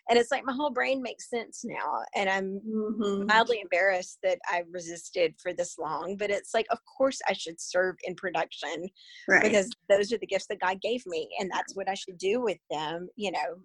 And 0.10 0.18
it's 0.18 0.32
like 0.32 0.46
my 0.46 0.54
whole 0.54 0.70
brain 0.70 1.02
makes 1.02 1.30
sense 1.30 1.66
now. 1.66 2.02
And 2.16 2.30
I'm 2.30 2.62
mm-hmm. 2.66 3.26
mildly 3.26 3.60
embarrassed 3.62 4.20
that 4.24 4.40
I 4.48 4.64
resisted 4.72 5.36
for 5.42 5.52
this 5.52 5.78
long. 5.78 6.16
But 6.18 6.30
it's 6.30 6.54
like, 6.54 6.66
of 6.72 6.80
course, 6.98 7.20
I 7.28 7.34
should 7.34 7.60
serve 7.60 7.96
in 8.06 8.16
production 8.16 8.88
right. 9.28 9.44
because 9.44 9.70
those 9.90 10.14
are 10.14 10.18
the 10.18 10.26
gifts 10.26 10.48
that 10.48 10.62
God 10.62 10.80
gave 10.82 11.06
me. 11.06 11.28
And 11.40 11.52
that's 11.52 11.76
what 11.76 11.90
I 11.90 11.94
should 11.94 12.18
do 12.18 12.40
with 12.40 12.60
them, 12.72 13.10
you 13.18 13.34
know. 13.34 13.58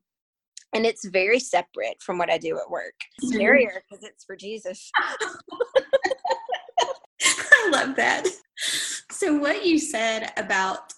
And 0.75 0.85
it's 0.85 1.07
very 1.07 1.39
separate 1.39 2.03
from 2.05 2.19
what 2.19 2.31
I 2.31 2.39
do 2.39 2.59
at 2.59 2.69
work. 2.69 2.95
It's 3.19 3.31
mm-hmm. 3.33 3.41
scarier 3.41 3.79
because 3.89 4.03
it's 4.05 4.25
for 4.25 4.35
Jesus. 4.35 4.91
I 7.25 7.69
love 7.71 7.95
that. 7.97 8.27
So, 9.13 9.37
what 9.37 9.67
you 9.67 9.79
said 9.79 10.33
about 10.39 10.93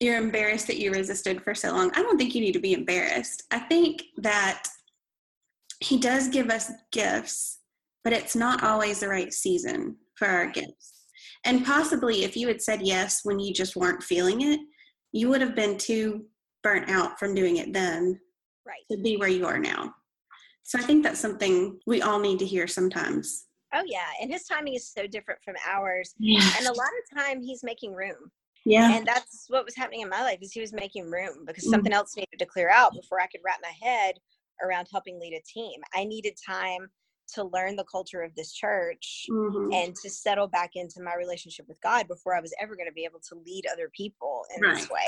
you're 0.00 0.16
embarrassed 0.16 0.68
that 0.68 0.78
you 0.78 0.92
resisted 0.92 1.42
for 1.42 1.56
so 1.56 1.72
long, 1.72 1.90
I 1.94 2.02
don't 2.02 2.16
think 2.16 2.34
you 2.34 2.40
need 2.40 2.52
to 2.52 2.60
be 2.60 2.72
embarrassed. 2.72 3.42
I 3.50 3.58
think 3.58 4.04
that 4.18 4.64
He 5.80 5.98
does 5.98 6.28
give 6.28 6.50
us 6.50 6.70
gifts, 6.92 7.58
but 8.04 8.12
it's 8.12 8.36
not 8.36 8.62
always 8.62 9.00
the 9.00 9.08
right 9.08 9.32
season 9.32 9.96
for 10.14 10.28
our 10.28 10.46
gifts. 10.46 11.06
And 11.44 11.66
possibly, 11.66 12.22
if 12.22 12.36
you 12.36 12.46
had 12.46 12.62
said 12.62 12.80
yes 12.82 13.20
when 13.24 13.40
you 13.40 13.52
just 13.52 13.74
weren't 13.74 14.04
feeling 14.04 14.42
it, 14.42 14.60
you 15.10 15.28
would 15.28 15.40
have 15.40 15.56
been 15.56 15.76
too 15.76 16.26
burnt 16.62 16.88
out 16.88 17.18
from 17.18 17.34
doing 17.34 17.56
it 17.56 17.72
then 17.72 18.20
right. 18.66 18.82
to 18.90 19.02
be 19.02 19.16
where 19.16 19.28
you 19.28 19.46
are 19.46 19.58
now. 19.58 19.92
So 20.62 20.78
I 20.78 20.82
think 20.82 21.02
that's 21.02 21.20
something 21.20 21.80
we 21.86 22.02
all 22.02 22.20
need 22.20 22.38
to 22.38 22.46
hear 22.46 22.66
sometimes. 22.68 23.46
Oh 23.74 23.82
yeah, 23.86 24.06
and 24.20 24.30
his 24.30 24.44
timing 24.44 24.74
is 24.74 24.90
so 24.90 25.06
different 25.06 25.40
from 25.44 25.54
ours. 25.68 26.14
Yeah. 26.18 26.48
And 26.56 26.66
a 26.66 26.72
lot 26.72 26.88
of 26.88 27.18
time 27.18 27.42
he's 27.42 27.62
making 27.62 27.94
room. 27.94 28.30
Yeah. 28.64 28.94
And 28.94 29.06
that's 29.06 29.46
what 29.48 29.64
was 29.64 29.76
happening 29.76 30.02
in 30.02 30.08
my 30.08 30.22
life 30.22 30.38
is 30.42 30.52
he 30.52 30.60
was 30.60 30.72
making 30.72 31.10
room 31.10 31.44
because 31.46 31.64
mm-hmm. 31.64 31.72
something 31.72 31.92
else 31.92 32.16
needed 32.16 32.38
to 32.38 32.46
clear 32.46 32.70
out 32.70 32.92
before 32.92 33.20
I 33.20 33.26
could 33.26 33.40
wrap 33.44 33.60
my 33.62 33.72
head 33.86 34.16
around 34.62 34.88
helping 34.90 35.18
lead 35.18 35.32
a 35.32 35.42
team. 35.42 35.80
I 35.94 36.04
needed 36.04 36.34
time 36.46 36.88
to 37.34 37.44
learn 37.44 37.76
the 37.76 37.84
culture 37.84 38.22
of 38.22 38.34
this 38.34 38.52
church 38.52 39.26
mm-hmm. 39.30 39.72
and 39.72 39.94
to 39.96 40.10
settle 40.10 40.48
back 40.48 40.70
into 40.74 41.02
my 41.02 41.14
relationship 41.14 41.66
with 41.68 41.80
God 41.82 42.08
before 42.08 42.34
I 42.34 42.40
was 42.40 42.54
ever 42.60 42.74
going 42.74 42.88
to 42.88 42.94
be 42.94 43.04
able 43.04 43.20
to 43.28 43.36
lead 43.46 43.64
other 43.70 43.90
people 43.94 44.44
in 44.56 44.62
right. 44.62 44.76
this 44.76 44.90
way. 44.90 45.06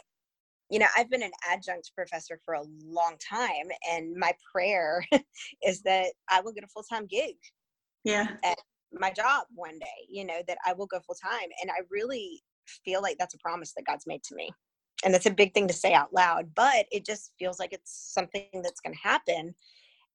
You 0.71 0.79
know, 0.79 0.87
I've 0.97 1.11
been 1.11 1.23
an 1.23 1.33
adjunct 1.51 1.91
professor 1.97 2.41
for 2.45 2.55
a 2.55 2.63
long 2.85 3.17
time, 3.29 3.69
and 3.91 4.15
my 4.15 4.33
prayer 4.53 5.05
is 5.67 5.83
that 5.83 6.13
I 6.31 6.41
will 6.41 6.53
get 6.53 6.63
a 6.63 6.69
full 6.69 6.85
time 6.85 7.07
gig 7.07 7.37
yeah 8.05 8.29
at 8.45 8.59
my 8.93 9.11
job 9.11 9.45
one 9.55 9.79
day 9.79 10.07
you 10.09 10.25
know 10.25 10.41
that 10.47 10.59
i 10.67 10.73
will 10.73 10.87
go 10.87 11.01
full 11.01 11.17
time 11.23 11.49
and 11.63 11.71
i 11.71 11.81
really 11.91 12.43
feel 12.85 13.03
like 13.03 13.17
that's 13.19 13.35
a 13.35 13.39
promise 13.39 13.73
that 13.75 13.85
god's 13.87 14.07
made 14.07 14.23
to 14.23 14.35
me 14.35 14.51
and 15.05 15.15
that's 15.15 15.27
a 15.27 15.31
big 15.31 15.55
thing 15.55 15.69
to 15.69 15.75
say 15.75 15.93
out 15.93 16.13
loud 16.13 16.51
but 16.55 16.87
it 16.91 17.05
just 17.05 17.33
feels 17.39 17.59
like 17.59 17.73
it's 17.73 18.13
something 18.13 18.47
that's 18.63 18.81
going 18.81 18.95
to 18.95 19.09
happen 19.09 19.55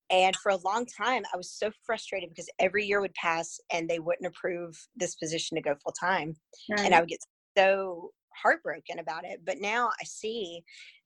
and 0.09 0.35
for 0.37 0.51
a 0.51 0.57
long 0.57 0.85
time 0.85 1.23
i 1.33 1.37
was 1.37 1.51
so 1.51 1.71
frustrated 1.85 2.29
because 2.29 2.49
every 2.59 2.85
year 2.85 3.01
would 3.01 3.13
pass 3.13 3.59
and 3.71 3.89
they 3.89 3.99
wouldn't 3.99 4.27
approve 4.27 4.77
this 4.95 5.15
position 5.15 5.55
to 5.55 5.61
go 5.61 5.75
full 5.83 5.93
time 5.99 6.35
right. 6.69 6.81
and 6.81 6.93
i 6.93 6.99
would 6.99 7.09
get 7.09 7.19
so 7.57 8.11
heartbroken 8.41 8.99
about 8.99 9.23
it 9.23 9.39
but 9.45 9.59
now 9.59 9.89
i 10.01 10.03
see 10.03 10.61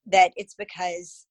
that 0.06 0.32
it's 0.36 0.54
because 0.54 1.26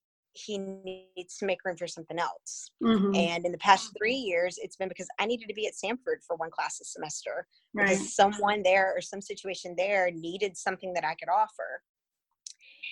he 0.46 0.58
needs 0.58 1.38
to 1.38 1.46
make 1.46 1.64
room 1.66 1.78
for 1.78 1.88
something 1.88 2.20
else. 2.20 2.72
Mm-hmm. 2.84 3.16
And 3.16 3.46
in 3.46 3.52
the 3.52 3.58
past 3.58 3.92
three 3.98 4.16
years, 4.16 4.58
it's 4.62 4.76
been 4.76 4.90
because 4.90 5.08
I 5.20 5.26
needed 5.26 5.48
to 5.48 5.54
be 5.54 5.68
at 5.68 5.74
Samford 5.74 6.24
for 6.26 6.36
one 6.36 6.52
class 6.52 6.80
a 6.82 6.86
semester 6.86 7.48
right. 7.74 7.90
because 7.90 8.16
someone 8.16 8.64
there 8.64 8.94
or 8.96 9.02
some 9.02 9.22
situation 9.22 9.76
there 9.78 10.12
needed 10.12 10.58
something 10.58 10.94
that 10.94 11.06
I 11.06 11.16
could 11.16 11.30
offer. 11.30 11.82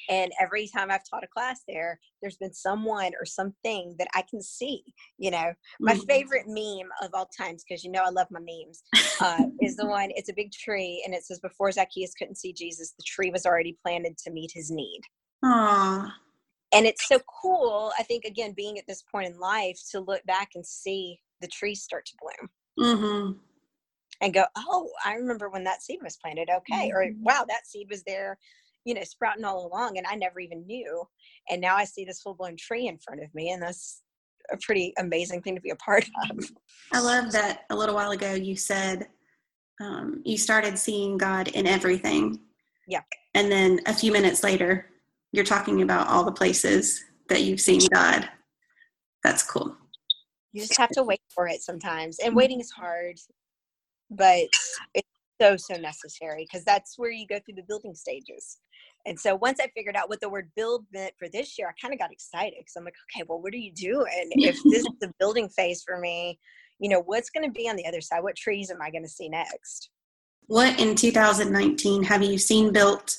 And 0.10 0.32
every 0.40 0.70
time 0.74 0.90
I've 0.90 1.08
taught 1.10 1.24
a 1.24 1.28
class 1.28 1.62
there, 1.68 2.00
there's 2.22 2.38
been 2.38 2.54
someone 2.54 3.12
or 3.20 3.26
something 3.26 3.94
that 4.00 4.08
I 4.16 4.24
can 4.30 4.42
see. 4.42 4.84
You 5.18 5.32
know, 5.32 5.54
my 5.80 5.94
mm-hmm. 5.94 6.02
favorite 6.08 6.46
meme 6.48 6.90
of 7.02 7.10
all 7.14 7.30
times, 7.38 7.64
because 7.68 7.84
you 7.84 7.92
know 7.92 8.04
I 8.06 8.10
love 8.10 8.28
my 8.32 8.40
memes, 8.40 8.84
uh, 9.20 9.44
is 9.62 9.76
the 9.76 9.86
one. 9.86 10.10
It's 10.12 10.30
a 10.30 10.34
big 10.34 10.52
tree, 10.52 11.04
and 11.06 11.14
it 11.14 11.26
says, 11.26 11.40
"Before 11.40 11.72
Zacchaeus 11.72 12.14
couldn't 12.14 12.38
see 12.38 12.54
Jesus, 12.54 12.94
the 12.98 13.04
tree 13.06 13.32
was 13.32 13.46
already 13.46 13.78
planted 13.84 14.18
to 14.20 14.32
meet 14.32 14.52
his 14.54 14.72
need." 14.72 15.02
Aww 15.44 16.12
and 16.74 16.86
it's 16.86 17.08
so 17.08 17.20
cool 17.42 17.92
i 17.98 18.04
think 18.04 18.26
again 18.26 18.54
being 18.56 18.78
at 18.78 18.86
this 18.88 19.04
point 19.12 19.28
in 19.28 19.40
life 19.40 19.80
to 19.92 20.00
look 20.00 20.24
back 20.26 20.50
and 20.56 20.66
see 20.66 21.20
the 21.42 21.48
trees 21.48 21.84
start 21.84 22.06
to 22.06 22.14
bloom. 22.20 22.50
Mm-hmm. 22.80 23.32
and 24.22 24.34
go 24.34 24.44
oh 24.58 24.90
i 25.06 25.14
remember 25.14 25.50
when 25.50 25.64
that 25.64 25.82
seed 25.82 26.00
was 26.04 26.18
planted 26.18 26.50
okay 26.50 26.90
mm-hmm. 26.90 26.98
or 26.98 27.12
wow 27.22 27.46
that 27.48 27.66
seed 27.66 27.88
was 27.90 28.04
there 28.04 28.38
you 28.86 28.94
know 28.94 29.04
sprouting 29.04 29.46
all 29.46 29.68
along 29.68 29.98
and 29.98 30.08
i 30.08 30.16
never 30.16 30.40
even 30.40 30.66
knew. 30.66 31.04
And 31.50 31.62
now 31.62 31.76
i 31.76 31.84
see 31.84 32.06
this 32.06 32.22
full-blown 32.22 32.56
tree 32.58 32.88
in 32.88 32.98
front 32.98 33.24
of 33.24 33.34
me 33.34 33.52
and 33.52 33.62
that's 33.62 34.02
a 34.52 34.58
pretty 34.62 34.94
amazing 34.98 35.42
thing 35.42 35.56
to 35.56 35.62
be 35.62 35.72
a 35.72 35.76
part 35.76 36.06
of. 36.30 36.46
I 36.94 37.02
love 37.02 37.34
that 37.34 37.66
a 37.70 37.76
little 37.76 37.96
while 37.96 38.12
ago 38.12 38.34
you 38.34 38.56
said 38.56 39.08
um, 39.80 40.24
you 40.26 40.38
started 40.40 40.80
seeing 40.80 41.20
god 41.20 41.50
in 41.50 41.68
everything. 41.68 42.40
Yeah 42.88 43.02
and 43.34 43.52
then 43.52 43.80
a 43.86 43.94
few 43.94 44.12
minutes 44.12 44.44
later 44.44 44.88
you're 45.32 45.46
talking 45.46 45.82
about 45.82 46.08
all 46.08 46.24
the 46.24 46.32
places 46.32 47.04
that 47.30 47.44
you've 47.44 47.62
seen 47.62 47.82
God. 47.94 48.30
That's 49.24 49.44
cool. 49.44 49.76
You 50.54 50.62
just 50.62 50.78
have 50.78 50.90
to 50.92 51.04
wait 51.04 51.22
for 51.34 51.48
it 51.48 51.62
sometimes. 51.62 52.20
And 52.20 52.30
mm-hmm. 52.30 52.38
waiting 52.38 52.60
is 52.60 52.72
hard, 52.72 53.18
but 54.10 54.48
it's 54.94 55.08
so, 55.42 55.58
so 55.58 55.76
necessary 55.76 56.48
because 56.50 56.63
that's 56.66 56.98
where 56.98 57.12
you 57.12 57.28
go 57.28 57.40
through 57.40 57.56
the 57.56 57.63
building 57.68 57.94
stages. 57.94 58.58
And 59.06 59.20
so 59.20 59.36
once 59.36 59.60
I 59.62 59.68
figured 59.76 59.96
out 59.96 60.10
what 60.10 60.20
the 60.20 60.30
word 60.30 60.50
build 60.56 60.86
meant 60.92 61.13
for 61.18 61.30
this 61.30 61.58
year, 61.58 61.70
I 61.70 61.74
kind 61.82 61.94
of 61.94 62.00
got 62.00 62.12
excited 62.12 62.56
because 62.58 62.74
I'm 62.76 62.84
like, 62.84 62.96
okay, 63.16 63.24
well, 63.28 63.42
what 63.42 63.54
are 63.54 63.58
you 63.58 63.72
doing? 63.74 64.30
If 64.32 64.56
this 64.63 64.86
is 64.86 64.88
the 65.00 65.13
building 65.20 65.48
phase 65.50 65.84
for 65.86 66.00
me, 66.00 66.40
you 66.80 66.90
know, 66.90 67.02
what's 67.06 67.30
going 67.30 67.46
to 67.46 67.52
be 67.52 67.70
on 67.70 67.76
the 67.76 67.88
other 67.88 68.02
side? 68.02 68.22
What 68.22 68.36
trees 68.36 68.70
am 68.70 68.82
I 68.82 68.92
going 68.92 69.04
to 69.04 69.10
see 69.10 69.30
next? 69.30 69.90
What 70.48 70.80
in 70.80 70.96
2019 70.96 72.04
have 72.04 72.24
you 72.24 72.38
seen 72.38 72.72
built 72.72 73.18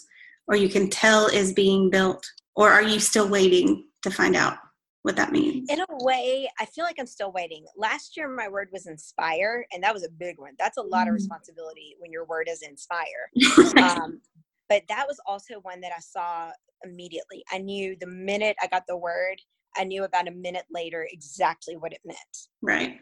or 0.49 0.57
you 0.57 0.69
can 0.69 0.91
tell 0.91 1.27
is 1.27 1.53
being 1.53 1.91
built? 1.91 2.27
Or 2.57 2.71
are 2.71 2.83
you 2.83 2.99
still 2.99 3.29
waiting 3.29 3.85
to 4.03 4.11
find 4.11 4.35
out? 4.35 4.59
what 5.03 5.17
that 5.17 5.33
means. 5.33 5.71
In 5.71 5.81
a 5.81 5.87
way, 6.05 6.51
I 6.61 6.67
feel 6.67 6.85
like 6.85 6.97
I'm 6.99 7.07
still 7.07 7.33
waiting. 7.33 7.65
Last 7.77 8.15
year, 8.15 8.29
my 8.29 8.47
word 8.47 8.69
was 8.73 8.87
inspire, 8.87 9.65
and 9.73 9.83
that 9.83 9.95
was 9.95 10.05
a 10.05 10.11
big 10.11 10.39
one. 10.39 10.53
That's 10.59 10.77
a 10.77 10.83
lot 10.83 11.07
mm. 11.07 11.09
of 11.09 11.15
responsibility 11.15 11.97
when 11.99 12.13
your 12.13 12.27
word 12.27 12.47
is 12.51 12.61
inspire. 12.61 13.31
um, 13.79 14.21
but 14.69 14.83
that 14.89 15.07
was 15.09 15.19
also 15.25 15.61
one 15.63 15.81
that 15.81 15.93
I 15.97 16.01
saw 16.01 16.51
immediately. 16.85 17.43
I 17.51 17.57
knew 17.57 17.97
the 17.99 18.07
minute 18.07 18.57
I 18.61 18.67
got 18.67 18.83
the 18.87 18.99
word, 18.99 19.41
I 19.77 19.85
knew 19.85 20.05
about 20.05 20.29
a 20.29 20.33
minute 20.33 20.67
later 20.71 21.09
exactly 21.11 21.77
what 21.77 21.93
it 21.93 22.01
meant. 22.05 22.19
Right. 22.61 23.01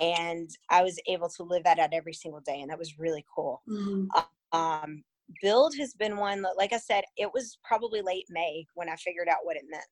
And 0.00 0.50
I 0.70 0.82
was 0.82 0.98
able 1.06 1.28
to 1.28 1.42
live 1.42 1.64
that 1.64 1.78
out 1.78 1.90
every 1.92 2.12
single 2.12 2.40
day, 2.40 2.60
and 2.60 2.70
that 2.70 2.78
was 2.78 2.98
really 2.98 3.24
cool. 3.34 3.62
Mm-hmm. 3.68 4.06
Um, 4.52 5.04
build 5.42 5.74
has 5.78 5.94
been 5.94 6.16
one 6.16 6.42
that, 6.42 6.56
like 6.56 6.72
I 6.72 6.78
said, 6.78 7.04
it 7.16 7.30
was 7.32 7.58
probably 7.64 8.00
late 8.02 8.26
May 8.30 8.66
when 8.74 8.88
I 8.88 8.96
figured 8.96 9.28
out 9.28 9.44
what 9.44 9.56
it 9.56 9.64
meant 9.68 9.84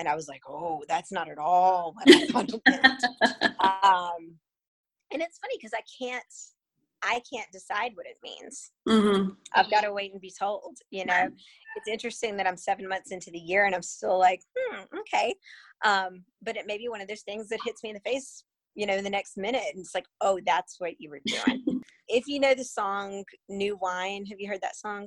and 0.00 0.08
I 0.08 0.16
was 0.16 0.28
like, 0.28 0.42
"Oh, 0.48 0.82
that's 0.88 1.12
not 1.12 1.28
at 1.28 1.38
all 1.38 1.94
what 1.94 2.14
I 2.14 2.26
thought 2.26 2.48
it 2.48 2.62
meant." 2.66 3.04
um, 3.60 4.34
and 5.12 5.22
it's 5.22 5.38
funny 5.38 5.56
because 5.58 5.74
I 5.74 5.82
can't, 6.02 6.24
I 7.02 7.20
can't 7.32 7.50
decide 7.52 7.92
what 7.94 8.06
it 8.06 8.16
means. 8.22 8.70
Mm-hmm. 8.88 9.30
I've 9.54 9.70
got 9.70 9.82
to 9.82 9.92
wait 9.92 10.12
and 10.12 10.20
be 10.20 10.32
told. 10.36 10.78
You 10.90 11.04
know, 11.04 11.28
it's 11.76 11.88
interesting 11.88 12.36
that 12.38 12.46
I'm 12.46 12.56
seven 12.56 12.88
months 12.88 13.12
into 13.12 13.30
the 13.30 13.38
year 13.38 13.66
and 13.66 13.74
I'm 13.74 13.82
still 13.82 14.18
like, 14.18 14.40
hmm, 14.56 14.82
okay. 15.00 15.34
Um, 15.84 16.24
but 16.42 16.56
it 16.56 16.66
may 16.66 16.78
be 16.78 16.88
one 16.88 17.00
of 17.00 17.08
those 17.08 17.22
things 17.22 17.48
that 17.48 17.60
hits 17.64 17.82
me 17.82 17.90
in 17.90 17.94
the 17.94 18.10
face, 18.10 18.44
you 18.74 18.86
know, 18.86 18.94
in 18.94 19.04
the 19.04 19.10
next 19.10 19.36
minute, 19.36 19.64
and 19.72 19.80
it's 19.80 19.94
like, 19.94 20.06
oh, 20.20 20.40
that's 20.46 20.76
what 20.78 20.94
you 20.98 21.10
were 21.10 21.20
doing. 21.26 21.62
if 22.10 22.26
you 22.26 22.40
know 22.40 22.54
the 22.54 22.64
song 22.64 23.24
"New 23.48 23.78
Wine," 23.80 24.26
have 24.26 24.40
you 24.40 24.48
heard 24.48 24.60
that 24.62 24.76
song? 24.76 25.06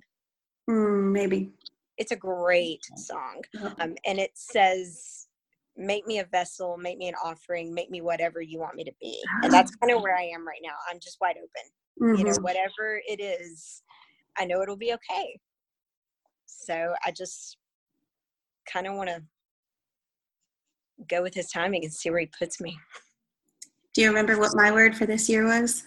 Mm, 0.70 1.12
maybe. 1.12 1.52
It's 1.98 2.12
a 2.12 2.16
great 2.16 2.82
song 2.98 3.44
um, 3.80 3.96
and 4.06 4.20
it 4.20 4.32
says 4.34 5.28
make 5.78 6.08
me 6.08 6.20
a 6.20 6.26
vessel 6.26 6.78
make 6.78 6.98
me 6.98 7.08
an 7.08 7.16
offering 7.24 7.74
make 7.74 7.90
me 7.92 8.02
whatever 8.02 8.42
you 8.42 8.60
want 8.60 8.76
me 8.76 8.84
to 8.84 8.92
be. 9.02 9.20
And 9.44 9.52
that's 9.52 9.76
kind 9.82 9.94
of 9.94 10.02
where 10.02 10.16
i 10.16 10.24
am 10.24 10.48
right 10.48 10.62
now. 10.64 10.74
I'm 10.90 11.00
just 11.00 11.18
wide 11.22 11.36
open. 11.38 11.70
Mm-hmm. 12.02 12.16
you 12.18 12.24
know 12.24 12.32
mm-hmm. 12.32 12.44
whatever 12.44 13.00
it 13.08 13.22
is 13.22 13.84
i 14.36 14.46
know 14.46 14.62
it'll 14.62 14.78
be 14.78 14.94
okay. 14.94 15.40
So 16.46 16.94
i 17.06 17.12
just 17.12 17.58
kind 18.72 18.88
of 18.88 18.96
want 18.96 19.10
to 19.10 19.22
go 21.10 21.22
with 21.22 21.34
his 21.34 21.50
timing 21.50 21.84
and 21.84 21.94
see 21.94 22.10
where 22.10 22.22
he 22.22 22.30
puts 22.40 22.62
me. 22.62 22.78
Do 23.94 24.02
you 24.02 24.08
remember 24.08 24.40
what 24.40 24.52
my 24.56 24.72
word 24.72 24.96
for 24.96 25.06
this 25.06 25.28
year 25.30 25.46
was 25.46 25.84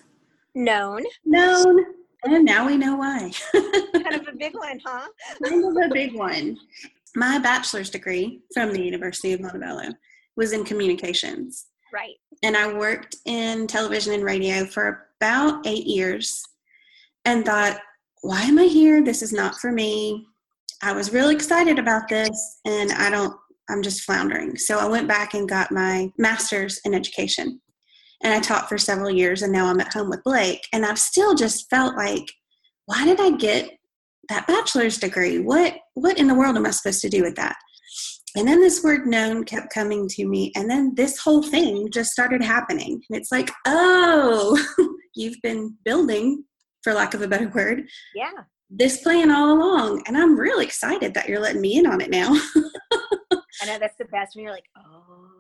known 0.57 1.05
known 1.25 1.85
and 2.25 2.45
now 2.45 2.67
we 2.67 2.77
know 2.77 2.97
why. 2.97 3.31
kind 3.53 4.15
of 4.15 4.27
a 4.29 4.37
big 4.37 4.55
one, 4.59 4.81
huh? 4.85 5.07
kind 5.45 5.65
of 5.65 5.91
a 5.91 5.95
big 5.95 6.15
one. 6.15 6.57
My 7.15 7.39
bachelor's 7.39 7.91
degree 7.91 8.41
from 8.53 8.73
the 8.73 8.83
University 8.83 9.33
of 9.33 9.41
Montevallo 9.41 9.95
was 10.37 10.53
in 10.53 10.65
communications. 10.65 11.67
Right. 11.93 12.17
And 12.43 12.57
I 12.57 12.73
worked 12.73 13.17
in 13.27 13.67
television 13.67 14.13
and 14.13 14.25
radio 14.25 14.65
for 14.67 15.07
about 15.21 15.67
eight 15.67 15.87
years 15.87 16.43
and 17.25 17.45
thought, 17.45 17.79
why 18.23 18.43
am 18.43 18.59
I 18.59 18.65
here? 18.65 19.03
This 19.03 19.23
is 19.23 19.33
not 19.33 19.59
for 19.61 19.73
me. 19.73 20.27
I 20.83 20.93
was 20.93 21.13
really 21.13 21.35
excited 21.35 21.79
about 21.79 22.09
this 22.09 22.61
and 22.67 22.93
I 22.93 23.09
don't, 23.09 23.35
I'm 23.71 23.83
just 23.83 24.03
floundering. 24.03 24.59
So 24.59 24.79
I 24.79 24.87
went 24.87 25.09
back 25.09 25.35
and 25.35 25.49
got 25.49 25.73
my 25.73 26.11
master's 26.19 26.81
in 26.85 26.93
education 26.93 27.61
and 28.27 28.35
I 28.35 28.41
taught 28.41 28.69
for 28.69 28.77
several 28.77 29.09
years 29.09 29.43
and 29.43 29.53
now 29.53 29.67
I'm 29.67 29.79
at 29.79 29.93
home 29.93 30.11
with 30.11 30.25
Blake 30.25 30.67
and 30.73 30.85
I've 30.85 30.99
still 30.99 31.37
just 31.37 31.71
felt 31.71 31.95
like 31.95 32.25
why 32.87 33.05
did 33.05 33.21
I 33.21 33.31
get 33.31 33.71
that 34.29 34.49
bachelor's 34.49 34.99
degree? 34.99 35.39
What 35.39 35.77
what 35.95 36.19
in 36.19 36.27
the 36.27 36.35
world 36.35 36.57
am 36.57 36.67
I 36.67 36.71
supposed 36.71 37.01
to 37.03 37.09
do 37.09 37.23
with 37.23 37.37
that? 37.37 37.57
And 38.37 38.49
then 38.49 38.61
this 38.61 38.83
word 38.83 39.07
known 39.07 39.45
kept 39.45 39.73
coming 39.73 40.09
to 40.09 40.27
me 40.27 40.51
and 40.57 40.69
then 40.69 40.93
this 40.97 41.21
whole 41.21 41.41
thing 41.41 41.89
just 41.93 42.11
started 42.11 42.43
happening. 42.43 43.01
And 43.09 43.17
it's 43.17 43.31
like, 43.31 43.49
"Oh, 43.65 44.59
you've 45.15 45.41
been 45.45 45.77
building 45.85 46.43
for 46.83 46.95
lack 46.95 47.15
of 47.15 47.23
a 47.23 47.29
better 47.29 47.49
word. 47.49 47.89
Yeah. 48.13 48.33
This 48.69 49.03
plan 49.05 49.31
all 49.31 49.57
along 49.57 50.03
and 50.09 50.19
I'm 50.19 50.37
really 50.37 50.65
excited 50.65 51.15
that 51.15 51.29
you're 51.29 51.39
letting 51.39 51.61
me 51.61 51.79
in 51.79 51.87
on 51.87 52.01
it 52.01 52.11
now. 52.11 52.31
I 53.63 53.67
know 53.67 53.79
that's 53.79 53.97
the 53.99 54.07
best 54.07 54.35
when 54.35 54.43
you're 54.43 54.53
like, 54.53 54.69
"Oh, 54.77 55.36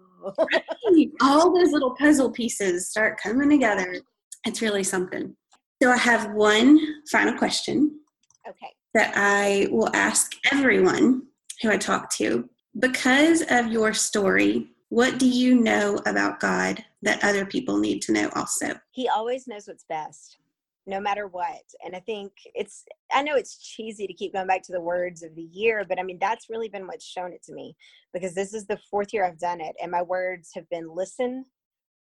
all 1.21 1.55
those 1.55 1.73
little 1.73 1.95
puzzle 1.97 2.31
pieces 2.31 2.89
start 2.89 3.19
coming 3.21 3.49
together. 3.49 4.01
It's 4.45 4.63
really 4.63 4.83
something. 4.83 5.37
So 5.83 5.91
I 5.91 5.97
have 5.97 6.33
one 6.33 6.79
final 7.11 7.37
question. 7.37 8.01
Okay. 8.49 8.73
That 8.95 9.13
I 9.15 9.69
will 9.71 9.95
ask 9.95 10.33
everyone 10.53 11.23
who 11.63 11.71
I 11.71 11.77
talk 11.77 12.11
to. 12.15 12.49
Because 12.79 13.43
of 13.51 13.67
your 13.67 13.93
story, 13.93 14.69
what 14.89 15.19
do 15.19 15.29
you 15.29 15.61
know 15.61 15.99
about 16.07 16.41
God 16.41 16.85
that 17.03 17.23
other 17.25 17.45
people 17.45 17.79
need 17.79 18.01
to 18.03 18.13
know 18.13 18.31
also? 18.35 18.79
He 18.93 19.09
always 19.09 19.47
knows 19.47 19.67
what's 19.67 19.85
best 19.89 20.39
no 20.87 21.01
matter 21.01 21.27
what. 21.27 21.63
And 21.85 21.97
I 21.97 22.01
think 22.01 22.33
it's, 22.55 22.85
I 23.13 23.23
know 23.23 23.35
it's 23.35 23.59
cheesy 23.59 24.07
to 24.07 24.15
keep 24.15 24.33
going 24.33 24.47
back 24.47 24.63
to 24.65 24.73
the 24.73 24.81
words 24.81 25.23
of 25.23 25.35
the 25.35 25.49
year, 25.53 25.85
but 25.89 25.99
I 25.99 26.03
mean, 26.03 26.19
that's 26.21 26.49
really 26.49 26.69
been 26.69 26.87
what's 26.87 27.05
shown 27.05 27.33
it 27.33 27.43
to 27.45 27.55
me 27.55 27.77
because 28.15 28.35
this 28.35 28.55
is 28.55 28.67
the 28.67 28.79
fourth 28.91 29.13
year 29.13 29.25
I've 29.25 29.39
done 29.39 29.61
it. 29.61 29.75
And 29.83 29.91
my 29.91 30.03
words 30.03 30.51
have 30.55 30.69
been 30.71 30.95
listen, 30.95 31.47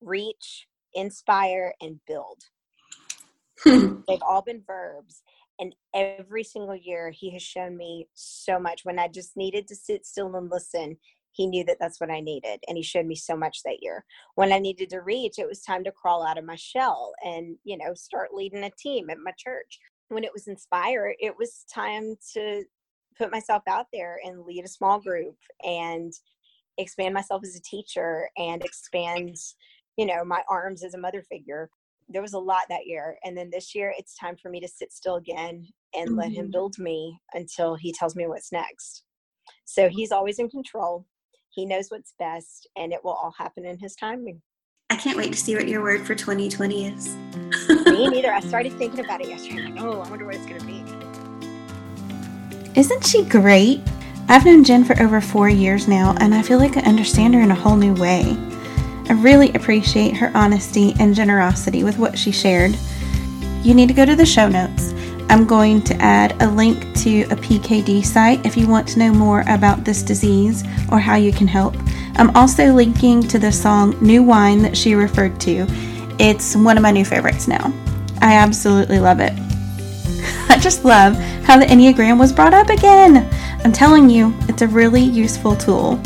reach, 0.00 0.66
inspire, 0.94 1.74
and 1.80 2.00
build. 2.06 2.42
They've 3.64 4.22
all 4.22 4.42
been 4.42 4.62
verbs. 4.66 5.22
And 5.58 5.74
every 5.94 6.42
single 6.42 6.76
year, 6.76 7.10
he 7.10 7.30
has 7.32 7.42
shown 7.42 7.76
me 7.76 8.08
so 8.14 8.58
much. 8.58 8.86
When 8.86 8.98
I 8.98 9.08
just 9.08 9.36
needed 9.36 9.68
to 9.68 9.76
sit 9.76 10.06
still 10.06 10.34
and 10.34 10.50
listen, 10.50 10.96
he 11.32 11.46
knew 11.46 11.64
that 11.64 11.78
that's 11.80 12.00
what 12.00 12.10
I 12.10 12.20
needed. 12.20 12.60
And 12.68 12.76
he 12.76 12.82
showed 12.82 13.06
me 13.06 13.14
so 13.14 13.36
much 13.36 13.62
that 13.64 13.82
year. 13.82 14.04
When 14.34 14.52
I 14.52 14.58
needed 14.58 14.90
to 14.90 15.00
reach, 15.00 15.38
it 15.38 15.48
was 15.48 15.62
time 15.62 15.84
to 15.84 15.92
crawl 15.92 16.26
out 16.26 16.38
of 16.38 16.44
my 16.44 16.56
shell 16.56 17.12
and, 17.24 17.56
you 17.64 17.76
know, 17.78 17.94
start 17.94 18.34
leading 18.34 18.64
a 18.64 18.70
team 18.78 19.10
at 19.10 19.18
my 19.22 19.32
church. 19.38 19.78
When 20.08 20.24
it 20.24 20.32
was 20.32 20.48
inspire, 20.48 21.14
it 21.20 21.34
was 21.38 21.64
time 21.72 22.16
to 22.34 22.64
put 23.16 23.30
myself 23.30 23.62
out 23.68 23.86
there 23.92 24.18
and 24.24 24.44
lead 24.44 24.64
a 24.64 24.68
small 24.68 24.98
group 25.00 25.36
and 25.62 26.12
expand 26.78 27.14
myself 27.14 27.42
as 27.44 27.54
a 27.54 27.62
teacher 27.62 28.28
and 28.36 28.64
expand, 28.64 29.36
you 29.96 30.06
know, 30.06 30.24
my 30.24 30.42
arms 30.48 30.82
as 30.82 30.94
a 30.94 30.98
mother 30.98 31.22
figure. 31.30 31.70
There 32.08 32.22
was 32.22 32.32
a 32.32 32.38
lot 32.38 32.62
that 32.70 32.86
year. 32.86 33.18
And 33.22 33.36
then 33.36 33.50
this 33.52 33.72
year, 33.74 33.94
it's 33.96 34.16
time 34.16 34.36
for 34.42 34.50
me 34.50 34.58
to 34.60 34.68
sit 34.68 34.92
still 34.92 35.16
again 35.16 35.64
and 35.94 36.08
mm-hmm. 36.08 36.18
let 36.18 36.32
him 36.32 36.46
mm-hmm. 36.46 36.52
build 36.52 36.78
me 36.78 37.20
until 37.34 37.76
he 37.76 37.92
tells 37.92 38.16
me 38.16 38.26
what's 38.26 38.50
next. 38.50 39.04
So 39.64 39.88
he's 39.88 40.10
always 40.10 40.38
in 40.40 40.48
control. 40.48 41.06
He 41.60 41.66
knows 41.66 41.90
what's 41.90 42.14
best, 42.18 42.66
and 42.74 42.90
it 42.90 43.04
will 43.04 43.12
all 43.12 43.34
happen 43.36 43.66
in 43.66 43.78
His 43.78 43.94
timing. 43.94 44.40
I 44.88 44.96
can't 44.96 45.18
wait 45.18 45.30
to 45.32 45.38
see 45.38 45.54
what 45.54 45.68
your 45.68 45.82
word 45.82 46.06
for 46.06 46.14
2020 46.14 46.86
is. 46.86 47.14
Me 47.84 48.08
neither. 48.08 48.32
I 48.32 48.40
started 48.40 48.72
thinking 48.78 49.04
about 49.04 49.20
it 49.20 49.28
yesterday. 49.28 49.64
Like, 49.64 49.78
oh, 49.82 50.00
I 50.00 50.08
wonder 50.08 50.24
what 50.24 50.36
it's 50.36 50.46
going 50.46 50.58
to 50.58 50.66
be. 50.66 50.82
Isn't 52.80 53.04
she 53.04 53.26
great? 53.26 53.82
I've 54.26 54.46
known 54.46 54.64
Jen 54.64 54.84
for 54.84 54.98
over 55.02 55.20
four 55.20 55.50
years 55.50 55.86
now, 55.86 56.16
and 56.18 56.34
I 56.34 56.40
feel 56.40 56.58
like 56.58 56.78
I 56.78 56.80
understand 56.80 57.34
her 57.34 57.42
in 57.42 57.50
a 57.50 57.54
whole 57.54 57.76
new 57.76 57.92
way. 57.92 58.34
I 59.10 59.12
really 59.20 59.52
appreciate 59.52 60.16
her 60.16 60.32
honesty 60.34 60.94
and 60.98 61.14
generosity 61.14 61.84
with 61.84 61.98
what 61.98 62.16
she 62.16 62.32
shared. 62.32 62.74
You 63.62 63.74
need 63.74 63.88
to 63.88 63.94
go 63.94 64.06
to 64.06 64.16
the 64.16 64.24
show 64.24 64.48
notes 64.48 64.94
I'm 65.30 65.46
going 65.46 65.80
to 65.82 65.94
add 66.02 66.34
a 66.42 66.50
link 66.50 66.80
to 67.02 67.22
a 67.22 67.36
PKD 67.36 68.04
site 68.04 68.44
if 68.44 68.56
you 68.56 68.66
want 68.66 68.88
to 68.88 68.98
know 68.98 69.12
more 69.12 69.44
about 69.46 69.84
this 69.84 70.02
disease 70.02 70.64
or 70.90 70.98
how 70.98 71.14
you 71.14 71.32
can 71.32 71.46
help. 71.46 71.76
I'm 72.16 72.36
also 72.36 72.72
linking 72.72 73.22
to 73.28 73.38
the 73.38 73.52
song 73.52 73.96
New 74.04 74.24
Wine 74.24 74.60
that 74.62 74.76
she 74.76 74.96
referred 74.96 75.40
to. 75.42 75.66
It's 76.18 76.56
one 76.56 76.76
of 76.76 76.82
my 76.82 76.90
new 76.90 77.04
favorites 77.04 77.46
now. 77.46 77.72
I 78.20 78.34
absolutely 78.34 78.98
love 78.98 79.20
it. 79.20 79.32
I 80.50 80.58
just 80.58 80.84
love 80.84 81.14
how 81.44 81.60
the 81.60 81.66
Enneagram 81.66 82.18
was 82.18 82.32
brought 82.32 82.52
up 82.52 82.68
again. 82.68 83.18
I'm 83.64 83.72
telling 83.72 84.10
you, 84.10 84.34
it's 84.48 84.62
a 84.62 84.66
really 84.66 85.00
useful 85.00 85.54
tool. 85.54 86.00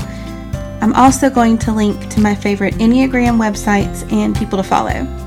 I'm 0.83 0.93
also 0.93 1.31
going 1.31 1.57
to 1.61 1.73
link 1.73 2.11
to 2.11 2.21
my 2.21 2.35
favorite 2.35 2.75
Enneagram 2.75 3.39
websites 3.39 4.13
and 4.13 4.37
people 4.37 4.59
to 4.59 4.63
follow. 4.63 5.24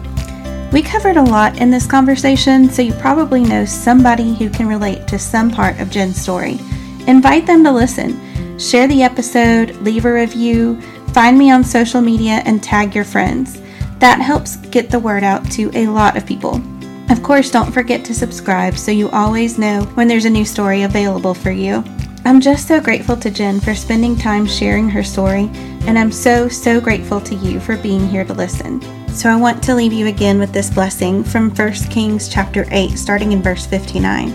We 0.72 0.82
covered 0.82 1.16
a 1.16 1.24
lot 1.24 1.62
in 1.62 1.72
this 1.72 1.88
conversation, 1.88 2.70
so 2.70 2.82
you 2.82 2.92
probably 2.94 3.42
know 3.42 3.64
somebody 3.64 4.34
who 4.36 4.50
can 4.50 4.68
relate 4.68 5.08
to 5.08 5.18
some 5.18 5.50
part 5.50 5.80
of 5.80 5.90
Jen's 5.90 6.22
story. 6.22 6.60
Invite 7.08 7.48
them 7.48 7.64
to 7.64 7.72
listen. 7.72 8.60
Share 8.60 8.86
the 8.86 9.02
episode, 9.02 9.78
leave 9.78 10.04
a 10.04 10.14
review, 10.14 10.80
find 11.14 11.38
me 11.38 11.52
on 11.52 11.64
social 11.64 12.02
media, 12.02 12.42
and 12.46 12.62
tag 12.62 12.94
your 12.94 13.06
friends. 13.06 13.62
That 14.00 14.20
helps 14.20 14.58
get 14.58 14.92
the 14.92 15.00
word 15.00 15.24
out 15.24 15.50
to 15.52 15.72
a 15.74 15.88
lot 15.88 16.18
of 16.18 16.26
people. 16.26 16.62
Of 17.10 17.24
course, 17.24 17.50
don't 17.50 17.72
forget 17.72 18.04
to 18.04 18.14
subscribe 18.14 18.78
so 18.78 18.92
you 18.92 19.10
always 19.12 19.58
know 19.58 19.84
when 19.94 20.10
there's 20.10 20.26
a 20.26 20.30
new 20.30 20.44
story 20.44 20.84
available 20.84 21.34
for 21.34 21.52
you. 21.52 21.82
I'm 22.26 22.42
just 22.42 22.68
so 22.68 22.82
grateful 22.82 23.16
to 23.16 23.32
Jen 23.32 23.62
for 23.62 23.74
spending 23.74 24.18
time 24.18 24.46
sharing 24.46 24.90
her 24.90 25.04
story, 25.04 25.50
and 25.88 25.98
I'm 25.98 26.12
so, 26.12 26.50
so 26.50 26.82
grateful 26.82 27.22
to 27.22 27.36
you 27.36 27.62
for 27.62 27.78
being 27.78 28.06
here 28.06 28.26
to 28.26 28.34
listen. 28.34 28.97
So 29.18 29.32
I 29.32 29.36
want 29.36 29.64
to 29.64 29.74
leave 29.74 29.94
you 29.94 30.06
again 30.06 30.38
with 30.38 30.54
this 30.54 30.70
blessing 30.70 31.24
from 31.24 31.50
1 31.50 31.74
Kings 31.90 32.30
chapter 32.30 32.68
8, 32.70 32.92
starting 33.00 33.32
in 33.32 33.42
verse 33.42 33.66
59. 33.66 34.30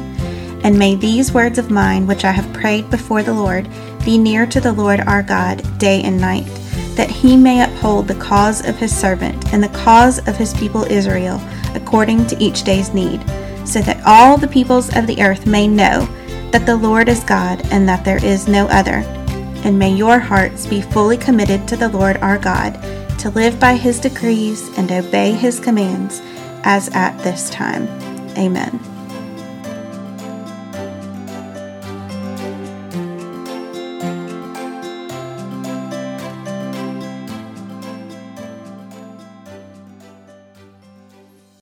And 0.64 0.76
may 0.76 0.96
these 0.96 1.32
words 1.32 1.56
of 1.56 1.70
mine, 1.70 2.04
which 2.04 2.24
I 2.24 2.32
have 2.32 2.52
prayed 2.52 2.90
before 2.90 3.22
the 3.22 3.32
Lord, 3.32 3.68
be 4.04 4.18
near 4.18 4.44
to 4.46 4.60
the 4.60 4.72
Lord 4.72 4.98
our 5.02 5.22
God 5.22 5.62
day 5.78 6.02
and 6.02 6.20
night, 6.20 6.46
that 6.96 7.08
he 7.08 7.36
may 7.36 7.62
uphold 7.62 8.08
the 8.08 8.16
cause 8.16 8.66
of 8.66 8.76
his 8.76 8.92
servant 8.92 9.52
and 9.52 9.62
the 9.62 9.68
cause 9.68 10.18
of 10.26 10.36
his 10.36 10.52
people 10.54 10.82
Israel, 10.82 11.40
according 11.76 12.26
to 12.26 12.42
each 12.42 12.64
day's 12.64 12.92
need, 12.92 13.20
so 13.64 13.80
that 13.82 14.02
all 14.04 14.36
the 14.36 14.48
peoples 14.48 14.96
of 14.96 15.06
the 15.06 15.22
earth 15.22 15.46
may 15.46 15.68
know 15.68 16.08
that 16.50 16.66
the 16.66 16.76
Lord 16.76 17.08
is 17.08 17.22
God 17.22 17.62
and 17.70 17.88
that 17.88 18.04
there 18.04 18.22
is 18.24 18.48
no 18.48 18.66
other. 18.66 19.04
And 19.64 19.78
may 19.78 19.94
your 19.94 20.18
hearts 20.18 20.66
be 20.66 20.82
fully 20.82 21.18
committed 21.18 21.68
to 21.68 21.76
the 21.76 21.88
Lord 21.88 22.16
our 22.16 22.36
God, 22.36 22.84
to 23.18 23.30
live 23.30 23.58
by 23.58 23.76
his 23.76 24.00
decrees 24.00 24.68
and 24.76 24.90
obey 24.90 25.32
his 25.32 25.60
commands, 25.60 26.20
as 26.64 26.88
at 26.94 27.16
this 27.18 27.50
time. 27.50 27.88
Amen. 28.38 28.91